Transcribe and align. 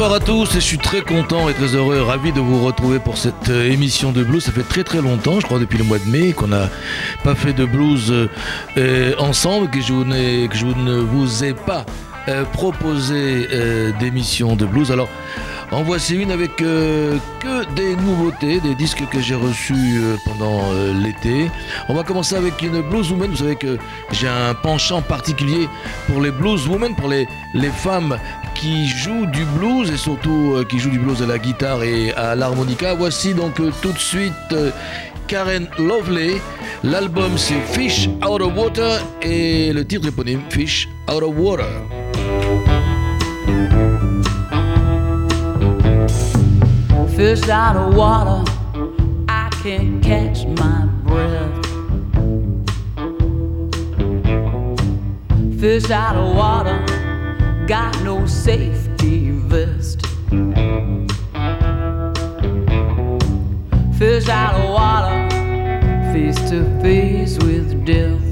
Bonsoir 0.00 0.16
à 0.16 0.24
tous 0.24 0.52
et 0.56 0.60
je 0.60 0.64
suis 0.64 0.78
très 0.78 1.02
content 1.02 1.50
et 1.50 1.52
très 1.52 1.74
heureux, 1.74 2.00
ravi 2.00 2.32
de 2.32 2.40
vous 2.40 2.64
retrouver 2.64 2.98
pour 2.98 3.18
cette 3.18 3.50
euh, 3.50 3.70
émission 3.70 4.12
de 4.12 4.24
blues. 4.24 4.42
Ça 4.42 4.50
fait 4.50 4.62
très 4.62 4.82
très 4.82 5.02
longtemps, 5.02 5.40
je 5.40 5.44
crois 5.44 5.58
depuis 5.58 5.76
le 5.76 5.84
mois 5.84 5.98
de 5.98 6.08
mai, 6.08 6.32
qu'on 6.32 6.46
n'a 6.46 6.70
pas 7.22 7.34
fait 7.34 7.52
de 7.52 7.66
blues 7.66 8.10
euh, 8.78 9.14
ensemble, 9.18 9.68
que 9.68 9.78
je, 9.82 10.46
que 10.48 10.56
je, 10.56 10.64
ne 10.64 11.00
vous 11.00 11.44
ai 11.44 11.52
pas 11.52 11.84
euh, 12.28 12.44
proposé 12.44 13.46
d'émission 14.00 14.56
de 14.56 14.64
blues. 14.64 14.90
Alors 14.90 15.10
en 15.72 15.82
voici 15.82 16.16
une 16.16 16.30
avec 16.30 16.60
euh, 16.62 17.16
que 17.38 17.64
des 17.74 17.94
nouveautés, 17.96 18.60
des 18.60 18.74
disques 18.74 19.06
que 19.10 19.20
j'ai 19.20 19.34
reçus 19.34 19.74
euh, 19.98 20.16
pendant 20.24 20.60
euh, 20.72 20.92
l'été. 20.92 21.50
On 21.88 21.94
va 21.94 22.02
commencer 22.02 22.34
avec 22.34 22.60
une 22.62 22.80
blues 22.82 23.10
woman. 23.10 23.30
Vous 23.30 23.36
savez 23.36 23.56
que 23.56 23.78
j'ai 24.12 24.28
un 24.28 24.54
penchant 24.54 25.00
particulier 25.00 25.68
pour 26.06 26.20
les 26.20 26.30
blues 26.30 26.66
women, 26.66 26.94
pour 26.96 27.08
les, 27.08 27.26
les 27.54 27.70
femmes 27.70 28.18
qui 28.54 28.88
jouent 28.88 29.26
du 29.26 29.44
blues 29.44 29.90
et 29.90 29.96
surtout 29.96 30.64
qui 30.68 30.78
jouent 30.78 30.90
du 30.90 30.98
blues 30.98 31.22
à 31.22 31.26
la 31.26 31.38
guitare 31.38 31.82
et 31.82 32.12
à 32.12 32.34
l'harmonica. 32.34 32.94
Voici 32.94 33.32
donc 33.32 33.54
tout 33.80 33.92
de 33.92 33.98
suite 33.98 34.32
Karen 35.28 35.68
Lovely. 35.78 36.34
L'album 36.82 37.36
c'est 37.36 37.60
Fish 37.72 38.08
Out 38.28 38.42
of 38.42 38.56
Water 38.56 39.00
et 39.22 39.72
le 39.72 39.86
titre 39.86 40.08
éponyme 40.08 40.40
Fish 40.50 40.88
Out 41.08 41.22
of 41.22 41.34
Water. 41.36 42.09
Fish 47.20 47.50
out 47.50 47.76
of 47.76 47.94
water, 47.94 48.42
I 49.28 49.50
can't 49.62 50.02
catch 50.02 50.46
my 50.46 50.86
breath. 51.04 51.66
Fish 55.60 55.90
out 55.90 56.16
of 56.16 56.34
water, 56.34 56.78
got 57.66 57.92
no 58.04 58.24
safety 58.24 59.32
vest. 59.32 60.00
Fish 63.98 64.28
out 64.30 64.54
of 64.54 64.70
water, 64.70 65.18
face 66.14 66.40
to 66.48 66.64
face 66.80 67.36
with 67.44 67.84
death. 67.84 68.24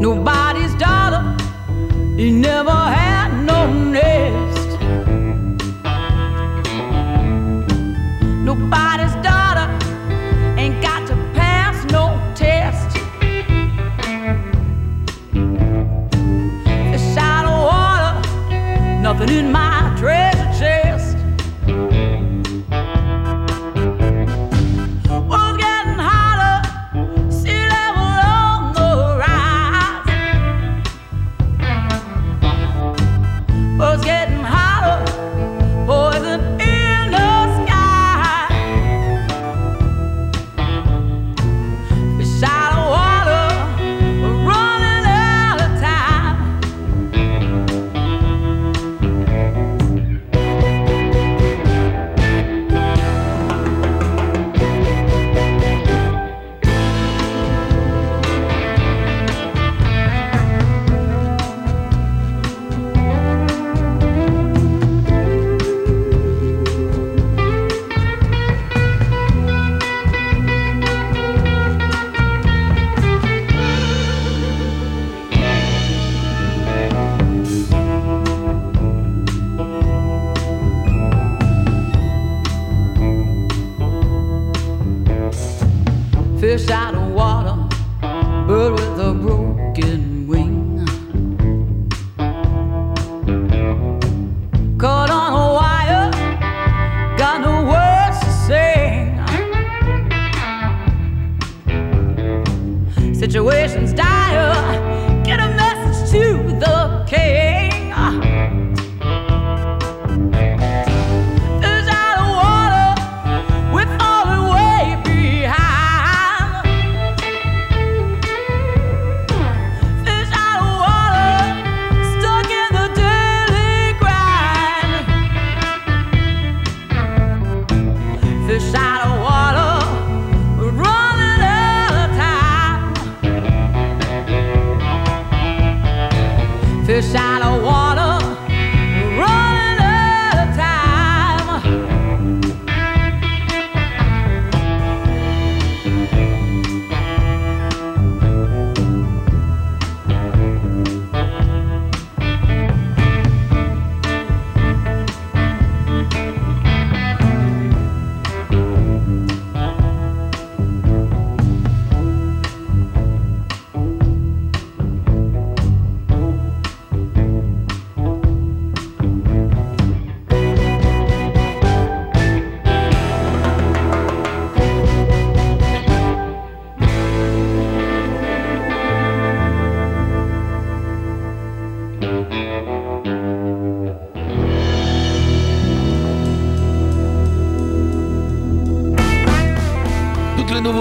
Nobody's 0.00 0.74
daughter, 0.76 1.24
he 2.16 2.30
never 2.30 2.70
had 2.70 3.44
no 3.44 3.72
nest. 3.72 4.55
Water, 19.26 19.34
nothing 19.34 19.46
in 19.46 19.52
my 19.52 19.65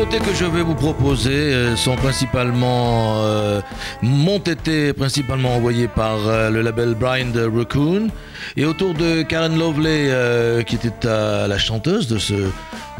que 0.09 0.33
je 0.33 0.45
vais 0.45 0.61
vous 0.61 0.75
proposer 0.75 1.31
euh, 1.31 1.75
sont 1.75 1.95
principalement 1.95 3.15
euh, 3.23 3.61
m'ont 4.01 4.39
été 4.39 4.93
principalement 4.93 5.55
envoyés 5.55 5.87
par 5.87 6.27
euh, 6.27 6.49
le 6.49 6.61
label 6.61 6.93
Blind 6.93 7.35
Raccoon 7.35 8.09
Et 8.55 8.65
autour 8.65 8.93
de 8.93 9.23
Karen 9.23 9.57
Lovely, 9.57 9.85
euh, 9.87 10.61
qui 10.61 10.75
était 10.75 10.91
la 11.03 11.57
chanteuse 11.57 12.07
de, 12.07 12.17
ce, 12.17 12.33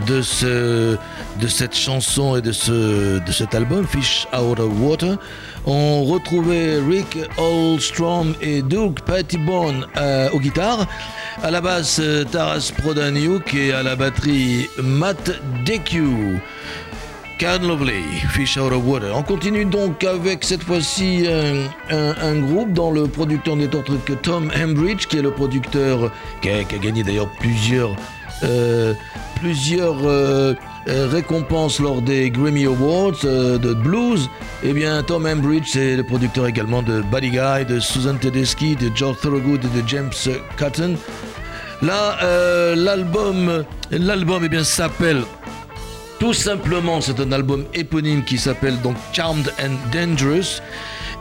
de, 0.08 0.22
ce, 0.22 0.98
de 1.40 1.48
cette 1.48 1.76
chanson 1.76 2.36
et 2.36 2.42
de, 2.42 2.52
ce, 2.52 3.20
de 3.20 3.32
cet 3.32 3.56
album, 3.56 3.86
Fish 3.88 4.28
Out 4.34 4.60
of 4.60 4.72
Water, 4.80 5.18
on 5.66 6.04
retrouvait 6.04 6.80
Rick 6.88 7.18
Oldstrom 7.38 8.36
et 8.42 8.62
Doug 8.62 9.00
Pettibone 9.06 9.86
aux 10.34 10.40
guitares. 10.40 10.86
À 11.44 11.52
la 11.52 11.62
basse, 11.62 12.02
Taras 12.32 12.72
Prodaniuk 12.78 13.54
et 13.54 13.74
à 13.74 13.84
la 13.84 13.96
batterie, 13.96 14.70
Matt 14.82 15.32
Deque. 15.66 16.02
Can 17.40 17.68
Lovely, 17.68 18.22
Fish 18.30 18.58
Out 18.58 18.72
of 18.72 18.84
Water. 18.86 19.12
On 19.14 19.22
continue 19.22 19.66
donc 19.66 20.04
avec 20.06 20.44
cette 20.44 20.64
fois-ci 20.64 21.28
un, 21.90 22.40
groupe 22.40 22.72
dont 22.72 22.92
le 22.92 23.08
producteur 23.08 23.58
n'est 23.58 23.76
autre 23.76 23.94
que 24.06 24.14
Tom 24.14 24.52
Hembridge, 24.56 25.08
qui 25.08 25.18
est 25.18 25.22
le 25.22 25.32
producteur 25.32 26.12
qui 26.42 26.50
a, 26.50 26.64
gagné 26.64 27.04
d'ailleurs 27.04 27.30
plusieurs, 27.40 27.96
euh, 28.44 28.94
euh, 29.44 30.56
euh, 30.88 31.08
récompenses 31.12 31.80
lors 31.80 32.02
des 32.02 32.30
Grammy 32.30 32.66
Awards 32.66 33.24
de 33.24 33.74
blues. 33.74 34.30
Eh 34.64 34.72
bien, 34.72 35.04
Tom 35.04 35.26
Hembridge, 35.26 35.68
c'est 35.68 35.98
le 35.98 36.04
producteur 36.04 36.48
également 36.48 36.82
de 36.82 37.02
Buddy 37.02 37.32
Guy, 37.32 37.66
de 37.68 37.80
Susan 37.80 38.16
Tedeschi, 38.16 38.76
de 38.76 38.90
George 38.96 39.18
Thorogood 39.22 39.62
et 39.66 39.82
de 39.82 39.88
James 39.88 40.12
Cotton. 40.58 40.96
Là, 41.82 42.76
l'album, 42.76 43.66
l'album, 43.92 44.48
eh 44.50 44.64
s'appelle 44.64 45.24
tout 46.20 46.34
simplement, 46.34 47.02
c'est 47.02 47.20
un 47.20 47.32
album 47.32 47.66
éponyme 47.74 48.24
qui 48.24 48.38
s'appelle 48.38 48.80
donc 48.82 48.96
Charmed 49.14 49.52
and 49.60 49.76
Dangerous. 49.92 50.62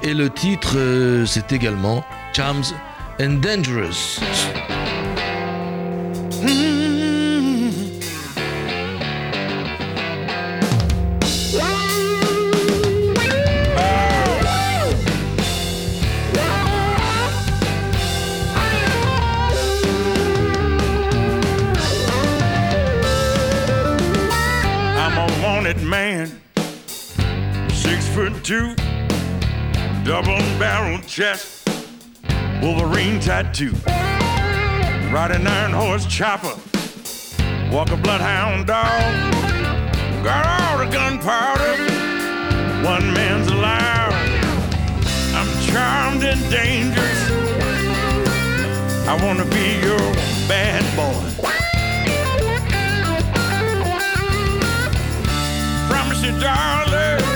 Et 0.02 0.14
le 0.14 0.30
titre, 0.30 0.74
euh, 0.76 1.26
c'est 1.26 1.52
également 1.52 2.04
Charms 2.32 2.64
and 3.20 3.40
Dangerous. 3.40 4.20
Two, 28.54 28.74
double 30.04 30.38
barrel 30.60 31.00
chest, 31.00 31.68
Wolverine 32.62 33.18
tattoo, 33.18 33.72
ride 35.12 35.32
an 35.32 35.46
iron 35.46 35.72
horse 35.72 36.06
chopper, 36.06 36.54
walk 37.72 37.90
a 37.90 37.96
bloodhound 37.96 38.68
dog, 38.68 39.02
got 40.22 40.46
all 40.46 40.78
the 40.78 40.88
gunpowder, 40.92 41.74
one 42.86 43.12
man's 43.14 43.48
allowed. 43.48 44.14
I'm 45.34 45.50
charmed 45.66 46.22
and 46.22 46.40
dangerous. 46.48 47.22
I 49.08 49.18
wanna 49.24 49.46
be 49.46 49.80
your 49.84 49.98
bad 50.46 50.84
boy. 50.94 51.24
Promise 55.88 56.22
you, 56.22 56.40
darling. 56.40 57.33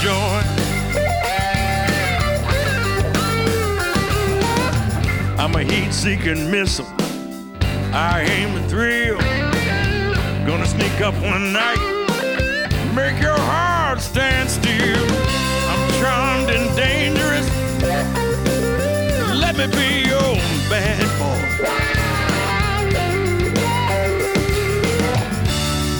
Joy. 0.00 0.42
I'm 5.38 5.54
a 5.54 5.62
heat 5.62 5.92
seeking 5.92 6.50
missile. 6.50 6.86
I 7.92 8.24
aim 8.28 8.56
a 8.56 8.68
thrill. 8.68 9.18
Gonna 10.46 10.66
sneak 10.66 11.00
up 11.00 11.14
one 11.14 11.52
night, 11.52 11.80
make 12.94 13.20
your 13.20 13.38
heart 13.38 14.00
stand 14.00 14.48
still. 14.50 15.06
I'm 15.70 15.90
charmed 16.00 16.50
and 16.50 16.76
dangerous. 16.76 17.48
Let 19.34 19.56
me 19.56 19.66
be 19.66 20.08
your 20.08 20.36
bad 20.70 21.08
boy. 21.18 21.42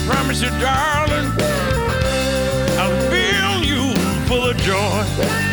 promise 0.07 0.43
you, 0.43 0.51
darling, 0.61 1.31
joy. 4.73 5.52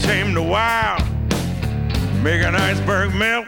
tame 0.00 0.34
the 0.34 0.42
wild, 0.42 1.02
make 2.22 2.42
an 2.42 2.54
iceberg 2.54 3.14
melt. 3.14 3.46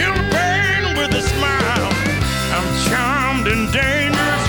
You'll 0.00 0.24
pain 0.30 0.96
with 0.96 1.12
a 1.14 1.22
smile. 1.22 1.92
I'm 2.54 2.68
charmed 2.88 3.46
and 3.48 3.72
dangerous. 3.72 4.44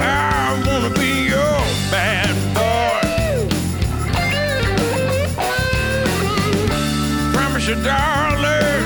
I 0.00 0.62
wanna 0.66 0.90
be 0.94 1.28
your 1.28 1.58
bad 1.90 2.32
boy. 2.54 3.48
Promise 7.32 7.68
you, 7.68 7.76
darling, 7.82 8.84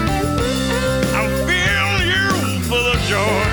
I'll 1.17 1.35
fill 1.47 1.95
you 2.13 2.27
full 2.69 2.87
of 2.95 2.99
joy. 3.13 3.45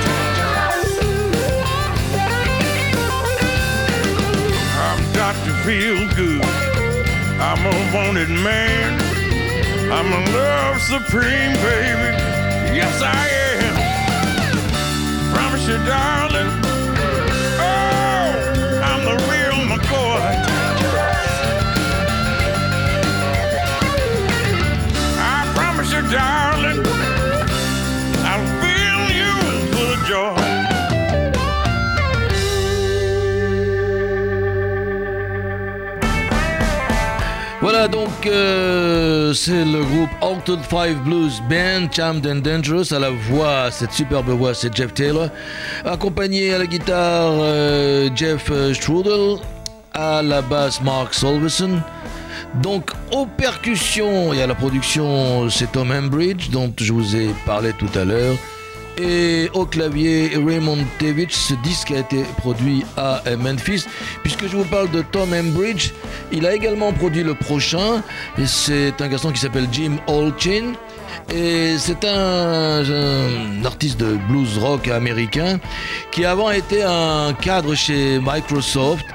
I'm 4.88 5.00
Dr. 5.14 5.54
Feel 5.64 5.95
wanted 7.96 8.30
man. 8.30 9.00
I'm 9.90 10.12
a 10.12 10.32
love 10.34 10.82
supreme, 10.82 11.54
baby. 11.64 12.12
Yes, 12.75 13.02
I 13.02 13.28
am. 13.56 15.34
Promise 15.34 15.68
you, 15.68 15.78
darling. 15.86 16.65
Five 40.70 41.03
Blues 41.03 41.41
Band, 41.50 41.89
Charmed 41.91 42.25
and 42.25 42.41
Dangerous. 42.41 42.91
À 42.91 43.00
la 43.00 43.10
voix, 43.10 43.72
cette 43.72 43.91
superbe 43.91 44.29
voix, 44.29 44.53
c'est 44.53 44.75
Jeff 44.75 44.94
Taylor. 44.94 45.29
Accompagné 45.84 46.53
à 46.53 46.58
la 46.58 46.65
guitare, 46.65 47.32
euh, 47.32 48.10
Jeff 48.15 48.50
euh, 48.51 48.74
Strudel. 48.74 49.38
À 49.94 50.22
la 50.22 50.41
basse, 50.41 50.82
Mark 50.82 51.13
Solveson. 51.13 51.82
Donc, 52.62 52.91
aux 53.12 53.25
percussions 53.25 54.34
et 54.34 54.41
à 54.41 54.48
la 54.48 54.55
production, 54.55 55.50
c'est 55.50 55.72
Tom 55.72 55.91
Hembridge, 55.91 56.50
dont 56.50 56.74
je 56.77 56.91
vous 56.94 57.15
ai 57.15 57.29
parlé 57.46 57.74
tout 57.74 57.89
à 57.98 58.03
l'heure. 58.03 58.36
Et 58.98 59.50
au 59.54 59.66
clavier 59.66 60.32
Raymond 60.36 60.86
Tevich. 61.00 61.34
Ce 61.34 61.54
disque 61.56 61.92
a 61.92 62.00
été 62.00 62.24
produit 62.38 62.86
à 62.98 63.22
Memphis. 63.38 63.86
Puisque 64.24 64.48
je 64.48 64.58
vous 64.58 64.66
parle 64.66 64.90
de 64.92 65.02
Tom 65.02 65.34
Embridge, 65.34 65.92
il 66.32 66.46
a 66.46 66.54
également 66.54 66.92
produit 66.94 67.24
le 67.24 67.36
prochain. 67.36 68.04
C'est 68.46 69.02
un 69.02 69.08
garçon 69.08 69.32
qui 69.32 69.40
s'appelle 69.40 69.68
Jim 69.72 69.98
Olchin. 70.08 70.74
Et 71.34 71.78
c'est 71.78 72.04
un, 72.06 72.84
un, 72.84 73.66
artiste 73.66 74.00
de 74.00 74.18
blues 74.30 74.58
rock 74.58 74.88
américain 74.90 75.60
qui 76.12 76.25
avant 76.25 76.52
était 76.52 76.84
un 76.84 77.34
cadre 77.34 77.74
chez 77.74 78.20
Microsoft 78.20 79.06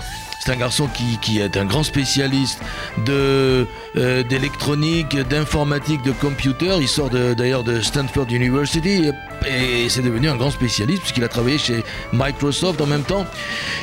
c'est 0.41 0.53
un 0.53 0.57
garçon 0.57 0.89
qui, 1.21 1.39
est 1.39 1.57
un 1.57 1.67
grand 1.67 1.83
spécialiste 1.83 2.61
de 3.05 3.67
euh, 3.97 4.23
d'électronique, 4.23 5.17
d'informatique, 5.29 6.03
de 6.03 6.13
computer. 6.13 6.77
Il 6.81 6.89
sort 6.89 7.11
d'ailleurs 7.11 7.63
de, 7.63 7.81
Stanford 7.81 8.27
University 8.31 9.11
et, 9.47 9.89
c'est 9.89 10.03
devenu 10.03 10.29
un 10.29 10.37
grand 10.37 10.51
spécialiste 10.51 11.03
puisqu'il 11.03 11.25
a 11.25 11.29
travaillé 11.29 11.59
chez 11.59 11.85
Microsoft 12.13 12.81
en 12.81 12.87
même 12.87 13.03
temps. 13.03 13.27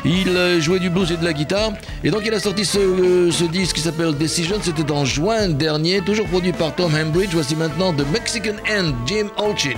Il 0.04 0.30
euh, 0.30 0.60
jouait 0.60 0.80
du 0.80 0.90
blues 0.90 1.12
et 1.12 1.18
de 1.18 1.24
la 1.26 1.34
guitare 1.34 1.74
et 2.04 2.10
donc 2.10 2.24
il 2.26 2.34
a 2.34 2.40
sorti 2.40 2.66
ce, 2.66 2.80
euh, 2.80 3.32
ce 3.32 3.44
disque 3.44 3.76
qui 3.76 3.82
s'appelle 3.82 4.18
Decision. 4.18 4.58
C'était 4.62 4.92
en 4.92 5.06
juin 5.06 5.50
dernier, 5.50 6.02
toujours 6.02 6.28
produit 6.28 6.54
par 6.54 6.74
Tom 6.74 6.92
Hambridge. 6.96 7.30
Voici 7.34 7.56
maintenant 7.56 7.94
The 7.94 8.06
Mexican 8.12 8.56
End, 8.68 8.94
Jim 9.06 9.28
Olchin. 9.38 9.78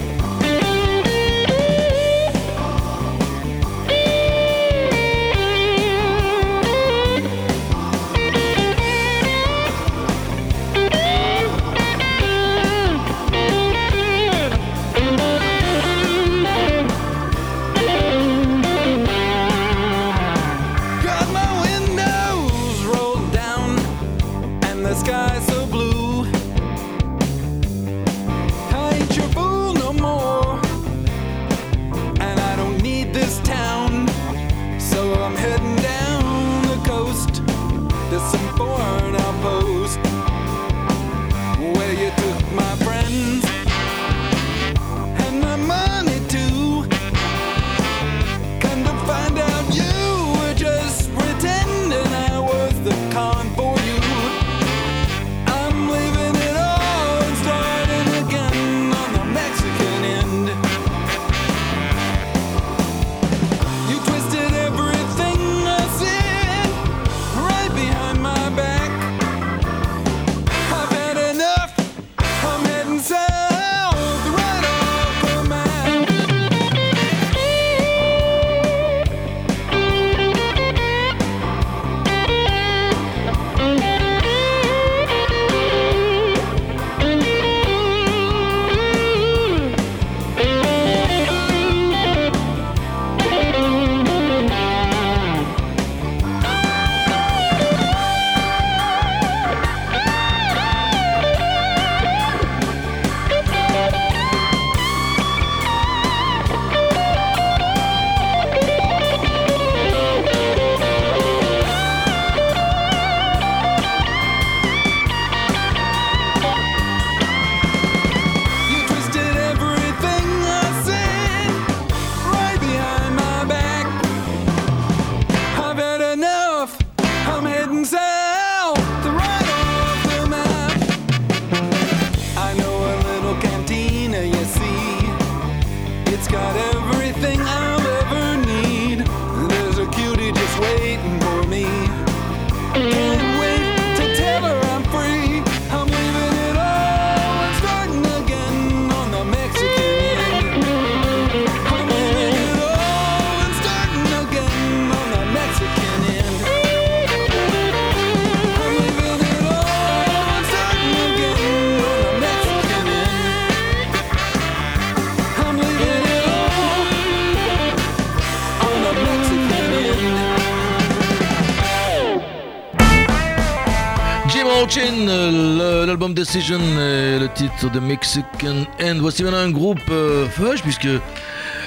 L'album 174.77 176.13
Decision 176.13 176.59
et 176.59 177.19
le 177.19 177.27
titre 177.33 177.69
de 177.69 177.79
Mexican 177.79 178.65
End. 178.81 178.95
Voici 178.99 179.23
maintenant 179.23 179.39
un 179.39 179.51
groupe 179.51 179.79
euh, 179.89 180.27
puisque 180.63 180.87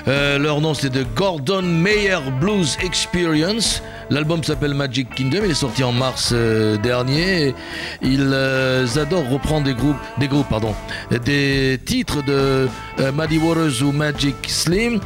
euh, 0.07 0.39
leur 0.39 0.61
nom 0.61 0.75
c'est 0.75 0.91
de 0.91 1.05
Gordon 1.15 1.63
Mayer 1.63 2.19
Blues 2.41 2.79
Experience. 2.83 3.83
L'album 4.11 4.43
s'appelle 4.43 4.75
Magic 4.75 5.09
Kingdom, 5.15 5.41
il 5.45 5.51
est 5.51 5.55
sorti 5.55 5.85
en 5.85 5.93
mars 5.93 6.31
euh, 6.33 6.79
dernier. 6.79 7.55
Ils 8.03 8.31
euh, 8.33 8.87
adorent 8.97 9.29
reprendre 9.29 9.65
des 9.65 9.75
groupes, 9.75 9.97
des 10.19 10.29
groupes, 10.29 10.49
pardon, 10.49 10.75
des 11.11 11.79
titres 11.85 12.23
de 12.23 12.69
Muddy 13.13 13.39
Waters 13.39 13.83
ou 13.83 13.93
Magic 13.93 14.37
Slim. 14.47 15.01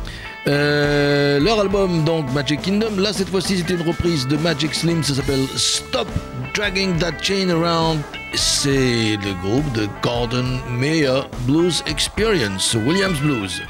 Euh, 0.49 1.39
leur 1.41 1.61
album 1.61 2.05
donc 2.05 2.33
Magic 2.33 2.63
Kingdom, 2.63 2.97
là 2.97 3.13
cette 3.13 3.29
fois-ci 3.29 3.59
c'était 3.59 3.75
une 3.75 3.87
reprise 3.87 4.27
de 4.27 4.39
Magic 4.39 4.75
Slim, 4.75 5.03
ça 5.03 5.15
s'appelle 5.15 5.45
Stop 5.57 6.09
Dragging 6.55 6.97
That 6.99 7.23
Chain 7.23 7.51
Around. 7.51 8.01
C'est 8.35 9.17
le 9.17 9.43
groupe 9.43 9.71
de 9.73 9.87
Gordon 10.03 10.59
Mayer 10.71 11.21
Blues 11.47 11.83
Experience, 11.87 12.75
Williams 12.87 13.21
Blues. 13.21 13.61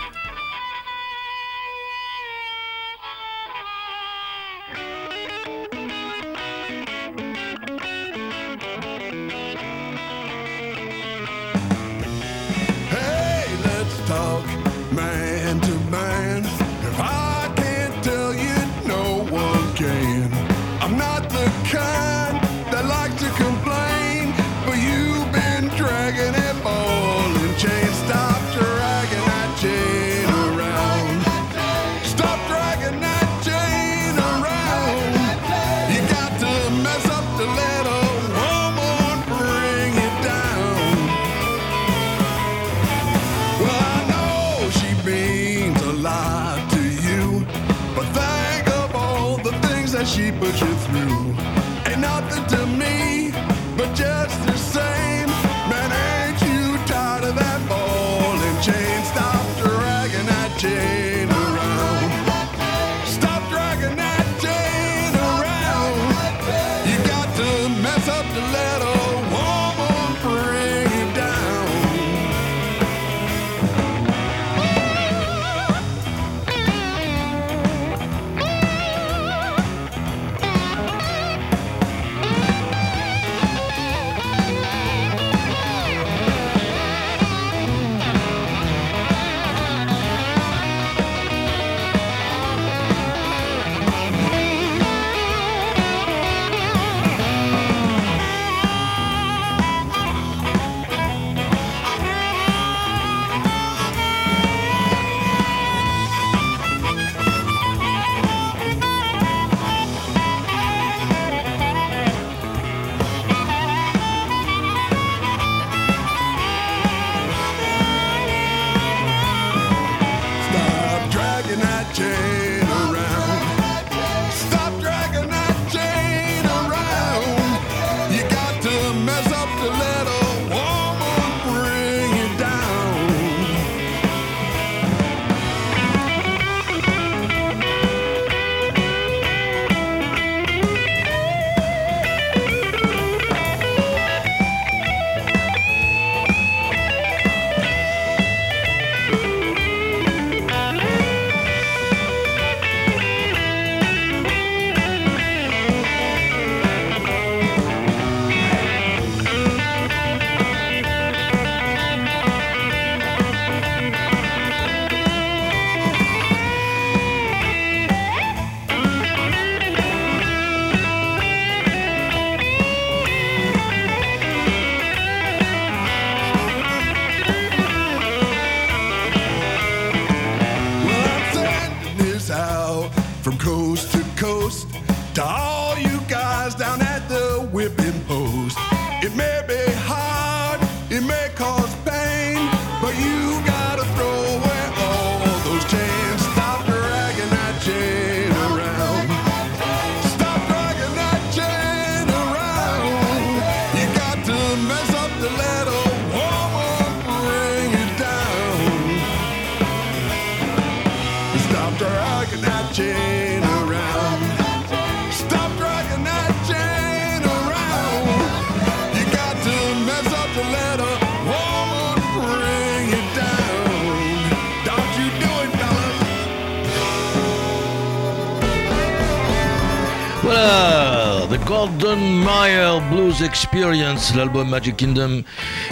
L'album 234.16 234.48
Magic 234.48 234.76
Kingdom. 234.76 235.22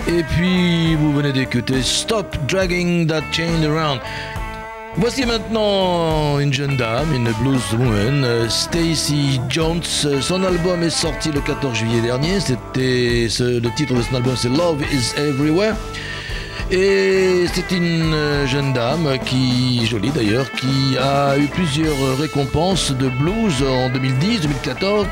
Et 0.08 0.22
puis, 0.22 0.94
vous 0.96 1.12
venez 1.12 1.32
d'écouter 1.32 1.82
Stop 1.82 2.36
Dragging 2.48 3.06
That 3.06 3.22
Chain 3.32 3.62
Around. 3.64 4.00
Voici 4.96 5.26
maintenant 5.26 6.38
une 6.38 6.52
jeune 6.52 6.76
dame, 6.76 7.12
une 7.14 7.30
blues 7.40 7.62
woman, 7.78 8.48
Stacy 8.48 9.40
Jones. 9.48 9.82
Son 10.20 10.42
album 10.42 10.82
est 10.82 10.90
sorti 10.90 11.30
le 11.30 11.40
14 11.40 11.76
juillet 11.76 12.00
dernier. 12.00 12.40
C'était 12.40 13.28
le 13.38 13.74
titre 13.76 13.94
de 13.94 14.02
son 14.02 14.16
album, 14.16 14.34
c'est 14.36 14.48
Love 14.48 14.82
Is 14.92 15.12
Everywhere. 15.20 15.74
Et 16.70 17.44
c'est 17.54 17.70
une 17.70 18.16
jeune 18.46 18.72
dame 18.72 19.18
qui, 19.24 19.86
jolie 19.86 20.10
d'ailleurs, 20.10 20.50
qui 20.52 20.96
a 20.98 21.38
eu 21.38 21.46
plusieurs 21.46 22.18
récompenses 22.18 22.90
de 22.90 23.08
blues 23.08 23.62
en 23.62 23.88
2010, 23.90 24.40
2014, 24.40 25.06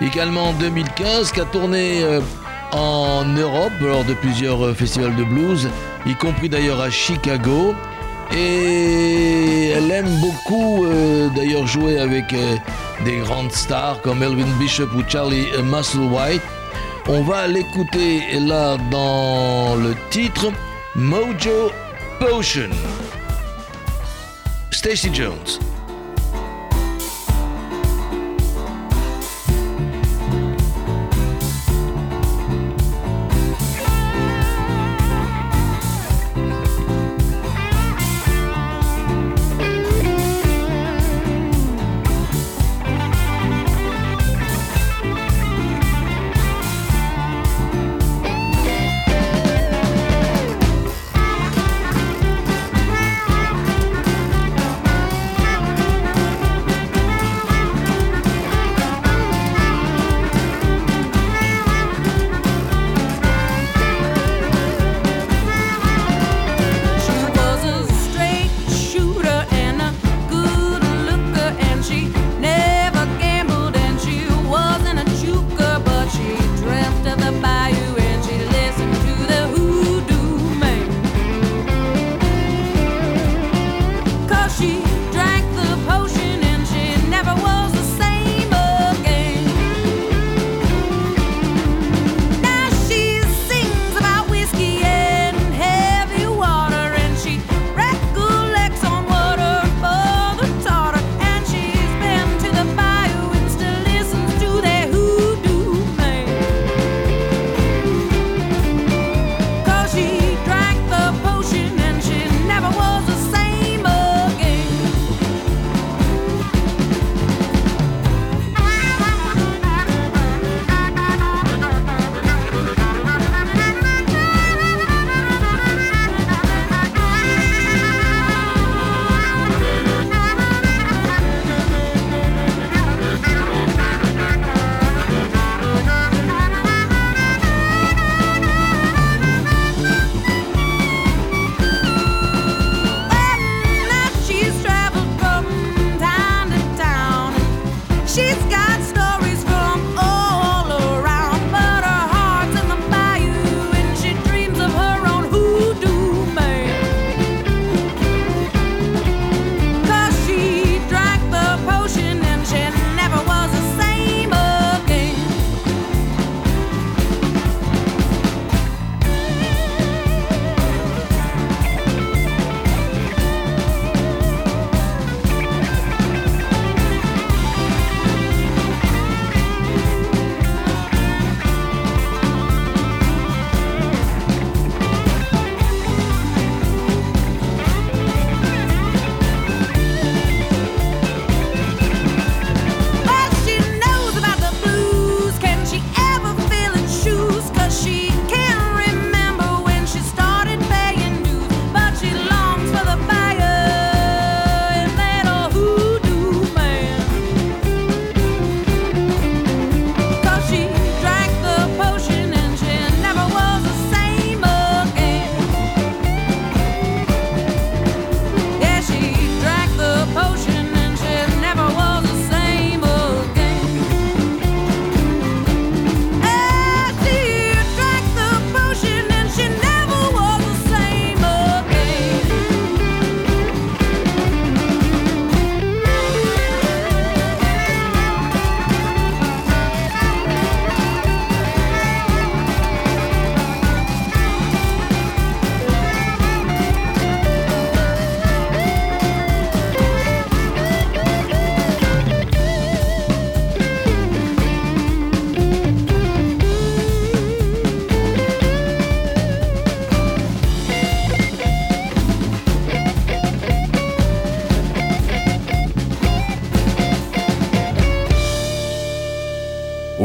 également 0.00 0.50
en 0.50 0.52
2015, 0.54 1.32
qui 1.32 1.40
a 1.40 1.44
tourné 1.44 2.02
euh, 2.02 2.20
en 2.72 3.24
Europe 3.24 3.72
lors 3.80 4.04
de 4.04 4.14
plusieurs 4.14 4.64
euh, 4.64 4.74
festivals 4.74 5.14
de 5.16 5.24
blues, 5.24 5.68
y 6.06 6.14
compris 6.14 6.48
d'ailleurs 6.48 6.80
à 6.80 6.90
Chicago. 6.90 7.74
Et 8.32 9.72
elle 9.76 9.90
aime 9.90 10.20
beaucoup 10.20 10.86
euh, 10.86 11.28
d'ailleurs 11.34 11.66
jouer 11.66 11.98
avec 11.98 12.34
des 13.04 13.16
grandes 13.18 13.50
stars 13.50 14.00
comme 14.02 14.22
Elvin 14.22 14.46
Bishop 14.58 14.88
ou 14.94 15.02
Charlie 15.08 15.46
Musselwhite. 15.64 16.42
On 17.08 17.22
va 17.22 17.48
l'écouter 17.48 18.22
là 18.38 18.76
dans 18.90 19.74
le 19.74 19.96
titre 20.10 20.52
Mojo 20.94 21.72
Potion. 22.20 22.70
Stacy 24.70 25.12
Jones. 25.12 25.69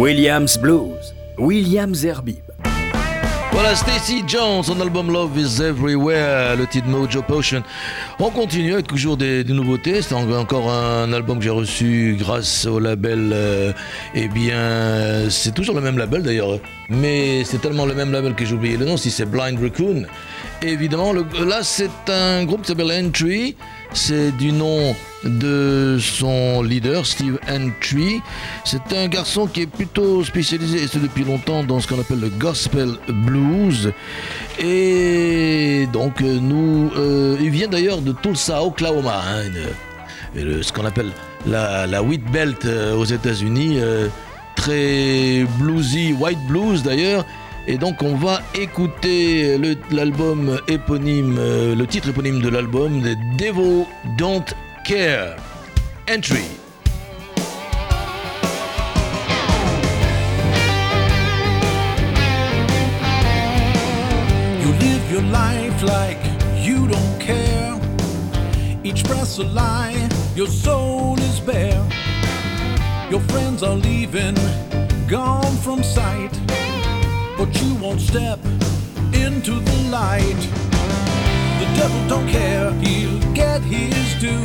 Williams 0.05 0.55
Blues, 0.59 1.15
Williams 1.39 2.05
Herbie. 2.05 2.37
Voilà, 3.51 3.73
Stacy 3.73 4.21
Jones, 4.27 4.61
son 4.61 4.79
album 4.79 5.11
Love 5.11 5.35
is 5.35 5.59
Everywhere, 5.59 6.55
le 6.55 6.67
titre 6.67 6.87
Mojo 6.87 7.23
Potion. 7.23 7.63
On 8.19 8.29
continue 8.29 8.73
avec 8.73 8.85
toujours 8.85 9.17
des, 9.17 9.43
nouveautés. 9.45 10.03
C'est 10.03 10.13
encore 10.13 10.69
un 10.69 11.11
album 11.11 11.39
que 11.39 11.45
j'ai 11.45 11.49
reçu 11.49 12.17
grâce 12.19 12.67
au 12.67 12.77
label. 12.77 13.31
Euh, 13.33 13.73
eh 14.13 14.27
bien, 14.27 15.27
c'est 15.31 15.55
toujours 15.55 15.73
le 15.73 15.81
même 15.81 15.97
label 15.97 16.21
d'ailleurs, 16.21 16.59
mais 16.87 17.43
c'est 17.43 17.59
tellement 17.59 17.87
le 17.87 17.95
même 17.95 18.11
label 18.11 18.35
que 18.35 18.45
j'ai 18.45 18.53
oublié 18.53 18.77
le 18.77 18.85
nom. 18.85 18.97
Si 18.97 19.09
c'est 19.09 19.25
Blind 19.25 19.59
Raccoon. 19.59 20.05
évidemment, 20.61 21.13
là, 21.13 21.63
c'est 21.63 21.89
un 22.09 22.45
groupe 22.45 22.61
qui 22.61 22.67
s'appelle 22.67 22.91
Entry. 22.91 23.55
C'est 23.95 24.31
du 24.31 24.51
nom 24.51 24.93
de 25.23 25.97
son 26.01 26.61
leader, 26.61 27.05
Steve 27.05 27.39
Entry. 27.49 28.21
C'est 28.65 28.91
un 28.93 29.07
garçon 29.07 29.47
qui 29.47 29.61
est 29.61 29.67
plutôt 29.67 30.21
spécialisé, 30.25 30.83
et 30.83 30.87
c'est 30.87 31.01
depuis 31.01 31.23
longtemps, 31.23 31.63
dans 31.63 31.79
ce 31.79 31.87
qu'on 31.87 31.99
appelle 31.99 32.19
le 32.19 32.29
gospel 32.29 32.97
blues. 33.07 33.93
Et 34.59 35.87
donc, 35.93 36.19
nous, 36.19 36.91
euh, 36.97 37.37
il 37.39 37.49
vient 37.51 37.69
d'ailleurs 37.69 38.01
de 38.01 38.11
Tulsa, 38.11 38.61
Oklahoma, 38.61 39.23
hein, 39.27 39.49
ce 40.35 40.73
qu'on 40.73 40.85
appelle 40.85 41.11
la, 41.47 41.87
la 41.87 42.03
wheat 42.03 42.23
belt 42.29 42.65
euh, 42.65 42.95
aux 42.95 43.05
États-Unis. 43.05 43.79
Euh, 43.79 44.09
très 44.55 45.45
bluesy, 45.57 46.13
white 46.13 46.45
blues 46.47 46.83
d'ailleurs. 46.83 47.25
Et 47.67 47.77
donc 47.77 48.03
on 48.03 48.15
va 48.15 48.41
écouter 48.53 49.57
l'album 49.91 50.59
éponyme, 50.67 51.35
le 51.37 51.85
titre 51.85 52.09
éponyme 52.09 52.39
de 52.39 52.49
l'album, 52.49 53.01
The 53.01 53.17
Devil 53.37 53.85
Don't 54.17 54.45
Care. 54.85 55.35
Entry. 56.07 56.45
You 64.61 64.71
live 64.79 65.11
your 65.11 65.23
life 65.23 65.81
like 65.81 66.19
you 66.61 66.87
don't 66.87 67.19
care. 67.19 67.73
Each 68.83 69.03
breath's 69.03 69.39
a 69.39 69.43
lie, 69.43 70.07
your 70.35 70.47
soul 70.47 71.17
is 71.17 71.39
bare. 71.39 71.83
Your 73.09 73.21
friends 73.21 73.63
are 73.63 73.75
leaving, 73.75 74.35
gone 75.07 75.55
from 75.63 75.81
sight. 75.81 76.31
But 77.37 77.61
you 77.61 77.75
won't 77.75 77.99
step 77.99 78.39
into 79.13 79.59
the 79.59 79.89
light. 79.89 80.41
The 81.59 81.65
devil 81.75 82.07
don't 82.07 82.27
care, 82.29 82.71
he'll 82.75 83.19
get 83.33 83.61
his 83.61 84.21
due. 84.21 84.43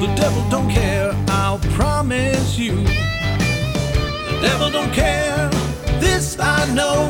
The 0.00 0.12
devil 0.16 0.48
don't 0.48 0.70
care, 0.70 1.12
I'll 1.28 1.58
promise 1.76 2.58
you. 2.58 2.76
The 2.76 4.38
devil 4.40 4.70
don't 4.70 4.92
care, 4.92 5.50
this 6.00 6.38
I 6.40 6.72
know. 6.72 7.08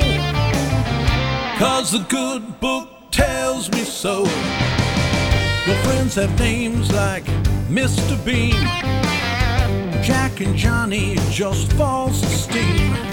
Cause 1.59 1.93
the 1.93 2.05
good 2.09 2.59
book 2.59 2.89
tells 3.13 3.71
me 3.71 3.85
so. 3.85 4.25
Your 5.67 5.77
friends 5.85 6.17
have 6.17 6.37
names 6.41 6.91
like 6.93 7.25
Mr. 7.69 8.23
Bean, 8.25 8.61
Jack 10.03 10.41
and 10.41 10.57
Johnny, 10.57 11.17
just 11.31 11.73
false 11.75 12.21
esteem. 12.25 13.12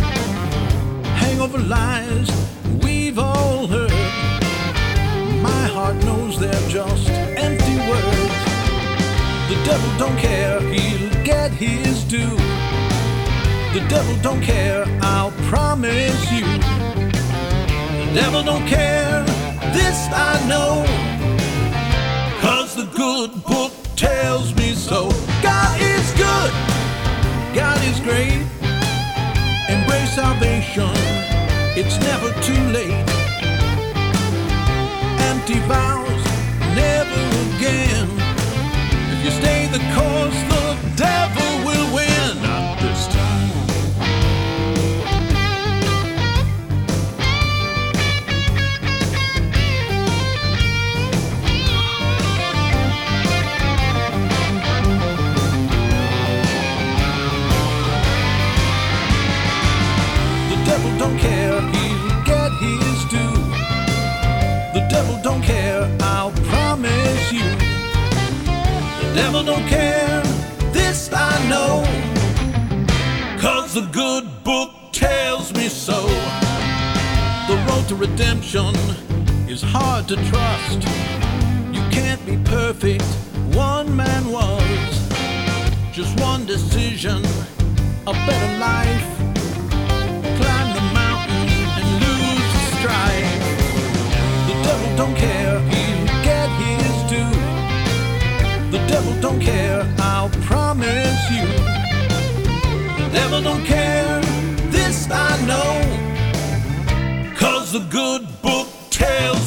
Hangover 1.39 1.69
lies 1.69 2.30
we've 2.84 3.17
all 3.17 3.65
heard. 3.65 3.91
My 5.41 5.63
heart 5.71 5.95
knows 6.04 6.38
they're 6.38 6.67
just 6.67 7.10
empty 7.10 7.78
words. 7.88 8.39
The 9.47 9.56
devil 9.63 9.89
don't 9.97 10.17
care, 10.17 10.60
he'll 10.60 11.23
get 11.23 11.52
his 11.52 12.04
due. 12.04 12.36
The 13.71 13.86
devil 13.88 14.17
don't 14.21 14.41
care, 14.41 14.84
I'll 15.02 15.32
promise 15.47 16.30
you. 16.30 16.43
The 18.02 18.12
devil 18.13 18.43
don't 18.43 18.67
care, 18.67 19.23
this 19.71 20.10
I 20.12 20.45
know. 20.45 20.84
Cause 22.41 22.75
the 22.75 22.88
good 22.97 23.32
book 23.45 23.71
tells 23.95 24.54
me 24.56 24.73
so. 24.73 25.10
God 25.41 25.80
is 25.80 26.12
good, 26.19 26.52
God 27.56 27.82
is 27.86 28.02
great. 28.02 28.45
Embrace 29.69 30.15
salvation, 30.15 30.89
it's 31.82 31.98
never 32.00 32.30
too 32.42 32.62
late. 32.76 33.08
Empty 35.32 35.60
vows, 35.72 36.24
never 36.76 37.22
again. 37.56 38.10
If 39.13 39.24
you 39.24 39.32
stay 39.32 39.65
the 39.68 39.80
course, 39.96 40.39
the 40.52 40.65
devil 40.98 41.29
devil 69.32 69.44
don't 69.44 69.68
care, 69.68 70.24
this 70.74 71.08
I 71.13 71.38
know. 71.50 71.84
Cause 73.39 73.76
the 73.76 73.88
good 73.92 74.26
book 74.44 74.72
tells 74.92 75.54
me 75.54 75.70
so. 75.70 76.08
The 77.48 77.56
road 77.68 77.88
to 77.89 77.96
redemption 77.96 78.74
is 79.48 79.62
hard 79.62 80.08
to 80.08 80.15
trust. 80.32 80.82
You 81.72 81.82
can't 81.92 82.26
be 82.26 82.38
perfect, 82.44 83.04
one 83.54 83.96
man 83.96 84.32
was. 84.32 84.89
Just 85.92 86.20
one 86.20 86.48
decision, 86.48 87.24
a 88.08 88.13
better 88.26 88.58
life. 88.58 89.10
Climb 90.39 90.70
the 90.80 90.86
mountain 91.02 91.50
and 91.78 91.88
lose 92.04 92.50
the 92.56 92.63
strife. 92.78 93.34
The 94.48 94.56
devil 94.63 94.98
don't 94.98 95.15
care, 95.15 95.79
devil 98.89 99.13
don't 99.21 99.39
care, 99.39 99.86
I'll 99.99 100.30
promise 100.49 101.19
you. 101.30 101.45
The 102.97 103.10
devil 103.13 103.41
don't 103.41 103.63
care, 103.63 104.19
this 104.71 105.08
I 105.12 105.30
know. 105.49 105.73
Cause 107.36 107.71
the 107.71 107.86
good 107.91 108.23
book 108.41 108.67
tells 108.89 109.38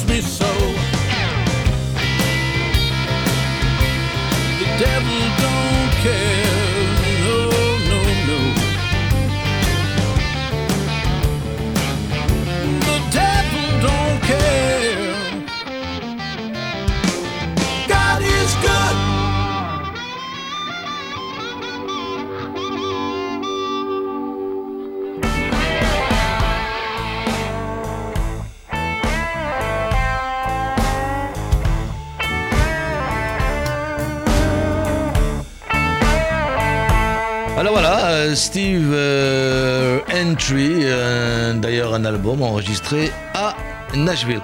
Steve 38.35 38.91
euh, 38.93 39.99
Entry, 40.11 40.71
euh, 40.83 41.53
d'ailleurs 41.53 41.93
un 41.93 42.05
album 42.05 42.41
enregistré 42.41 43.11
à 43.33 43.55
Nashville. 43.95 44.41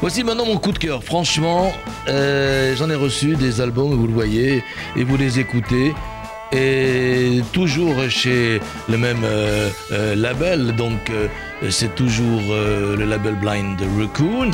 Voici 0.00 0.22
maintenant 0.22 0.46
mon 0.46 0.58
coup 0.58 0.72
de 0.72 0.78
cœur. 0.78 1.02
Franchement, 1.02 1.72
euh, 2.08 2.74
j'en 2.76 2.88
ai 2.90 2.94
reçu 2.94 3.34
des 3.34 3.60
albums, 3.60 3.94
vous 3.94 4.06
le 4.06 4.12
voyez, 4.12 4.62
et 4.96 5.04
vous 5.04 5.16
les 5.16 5.40
écoutez. 5.40 5.94
Et 6.52 7.40
toujours 7.52 7.94
chez 8.10 8.60
le 8.88 8.98
même 8.98 9.24
label, 9.90 10.76
donc 10.76 11.10
c'est 11.70 11.94
toujours 11.94 12.42
le 12.50 13.04
label 13.06 13.36
Blind 13.36 13.80
Raccoon. 13.98 14.50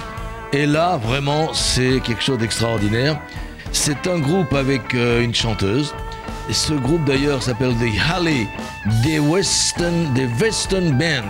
Et 0.52 0.66
là, 0.66 0.96
vraiment, 0.96 1.52
c'est 1.52 2.00
quelque 2.00 2.22
chose 2.22 2.38
d'extraordinaire. 2.38 3.20
C'est 3.72 4.06
un 4.06 4.20
groupe 4.20 4.54
avec 4.54 4.92
une 4.94 5.34
chanteuse. 5.34 5.92
Ce 6.50 6.72
groupe 6.72 7.04
d'ailleurs 7.04 7.42
s'appelle 7.42 7.74
The 7.76 8.10
Halley 8.10 8.48
des 9.02 9.18
Western, 9.18 10.12
des 10.14 10.26
Western 10.26 10.92
Band. 10.92 11.24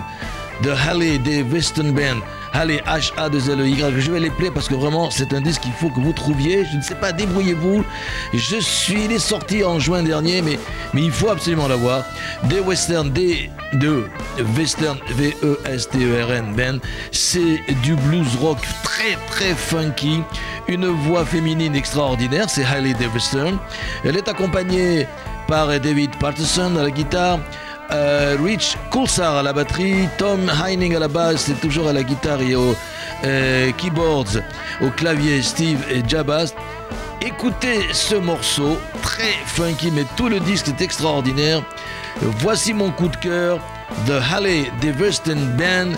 The 0.62 0.74
Halley 0.86 1.18
des 1.18 1.42
Western 1.42 1.92
Band. 1.92 2.20
Allez, 2.52 2.78
H-A-2-L-E-Y, 2.86 4.00
je 4.00 4.10
vais 4.10 4.20
les 4.20 4.30
plaire 4.30 4.52
parce 4.52 4.68
que 4.68 4.74
vraiment 4.74 5.10
c'est 5.10 5.32
un 5.32 5.40
disque 5.40 5.62
qu'il 5.62 5.72
faut 5.72 5.90
que 5.90 6.00
vous 6.00 6.12
trouviez. 6.12 6.64
Je 6.70 6.76
ne 6.76 6.82
sais 6.82 6.94
pas, 6.94 7.12
débrouillez-vous. 7.12 7.84
Je 8.32 8.56
suis, 8.56 9.04
il 9.04 9.12
est 9.12 9.18
sorti 9.18 9.62
en 9.64 9.78
juin 9.78 10.02
dernier, 10.02 10.42
mais, 10.42 10.58
mais 10.94 11.02
il 11.02 11.12
faut 11.12 11.28
absolument 11.28 11.68
l'avoir. 11.68 12.04
Des 12.44 12.60
Western, 12.60 13.10
des 13.10 13.50
de 13.74 14.08
Western, 14.56 14.98
V-E-S-T-E-R-N, 15.10 16.54
Ben, 16.54 16.80
c'est 17.12 17.60
du 17.82 17.94
blues 17.94 18.36
rock 18.40 18.58
très 18.82 19.16
très 19.28 19.54
funky, 19.54 20.22
une 20.68 20.86
voix 20.86 21.24
féminine 21.24 21.76
extraordinaire, 21.76 22.48
c'est 22.48 22.62
Hailey 22.64 22.94
Western. 23.12 23.58
Elle 24.04 24.16
est 24.16 24.28
accompagnée 24.28 25.06
par 25.46 25.68
David 25.80 26.10
Patterson 26.18 26.76
à 26.76 26.82
la 26.82 26.90
guitare, 26.90 27.38
euh, 27.90 28.36
Rich 28.42 28.76
Coulsar 28.90 29.36
à 29.36 29.42
la 29.42 29.52
batterie, 29.52 30.08
Tom 30.18 30.50
Heining 30.50 30.94
à 30.96 30.98
la 30.98 31.08
basse, 31.08 31.44
c'est 31.46 31.60
toujours 31.60 31.88
à 31.88 31.92
la 31.92 32.02
guitare 32.02 32.40
et 32.40 32.54
aux 32.54 32.74
euh, 33.24 33.72
keyboards, 33.72 34.38
au 34.82 34.90
clavier 34.90 35.42
Steve 35.42 35.84
et 35.90 36.02
Jabaz. 36.06 36.54
Écoutez 37.20 37.80
ce 37.92 38.14
morceau, 38.14 38.78
très 39.02 39.32
funky, 39.46 39.90
mais 39.90 40.04
tout 40.16 40.28
le 40.28 40.40
disque 40.40 40.68
est 40.68 40.80
extraordinaire. 40.80 41.62
Voici 42.20 42.72
mon 42.72 42.90
coup 42.90 43.08
de 43.08 43.16
cœur, 43.16 43.58
The 44.06 44.20
Halle 44.32 44.66
Deverston 44.82 45.38
Band, 45.56 45.92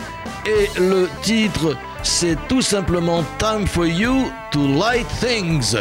et 0.46 0.70
le 0.78 1.08
titre, 1.22 1.76
c'est 2.02 2.36
tout 2.48 2.62
simplement 2.62 3.22
Time 3.38 3.66
for 3.66 3.86
You 3.86 4.30
to 4.52 4.66
Light 4.66 5.06
Things. 5.20 5.76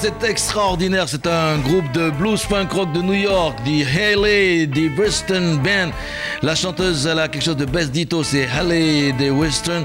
C'est 0.00 0.24
extraordinaire. 0.24 1.06
C'est 1.08 1.26
un 1.26 1.58
groupe 1.58 1.90
de 1.92 2.08
blues 2.10 2.42
punk 2.46 2.72
rock 2.72 2.90
de 2.92 3.02
New 3.02 3.12
York, 3.12 3.58
The 3.66 3.84
Haley, 3.86 4.66
The 4.66 4.98
Western 4.98 5.58
Band. 5.58 5.90
La 6.42 6.54
chanteuse, 6.54 7.06
elle 7.06 7.18
a 7.18 7.28
quelque 7.28 7.44
chose 7.44 7.56
de 7.56 7.66
best 7.66 7.90
dito, 7.90 8.22
c'est 8.24 8.46
Haley 8.46 9.12
The 9.18 9.30
Western. 9.30 9.84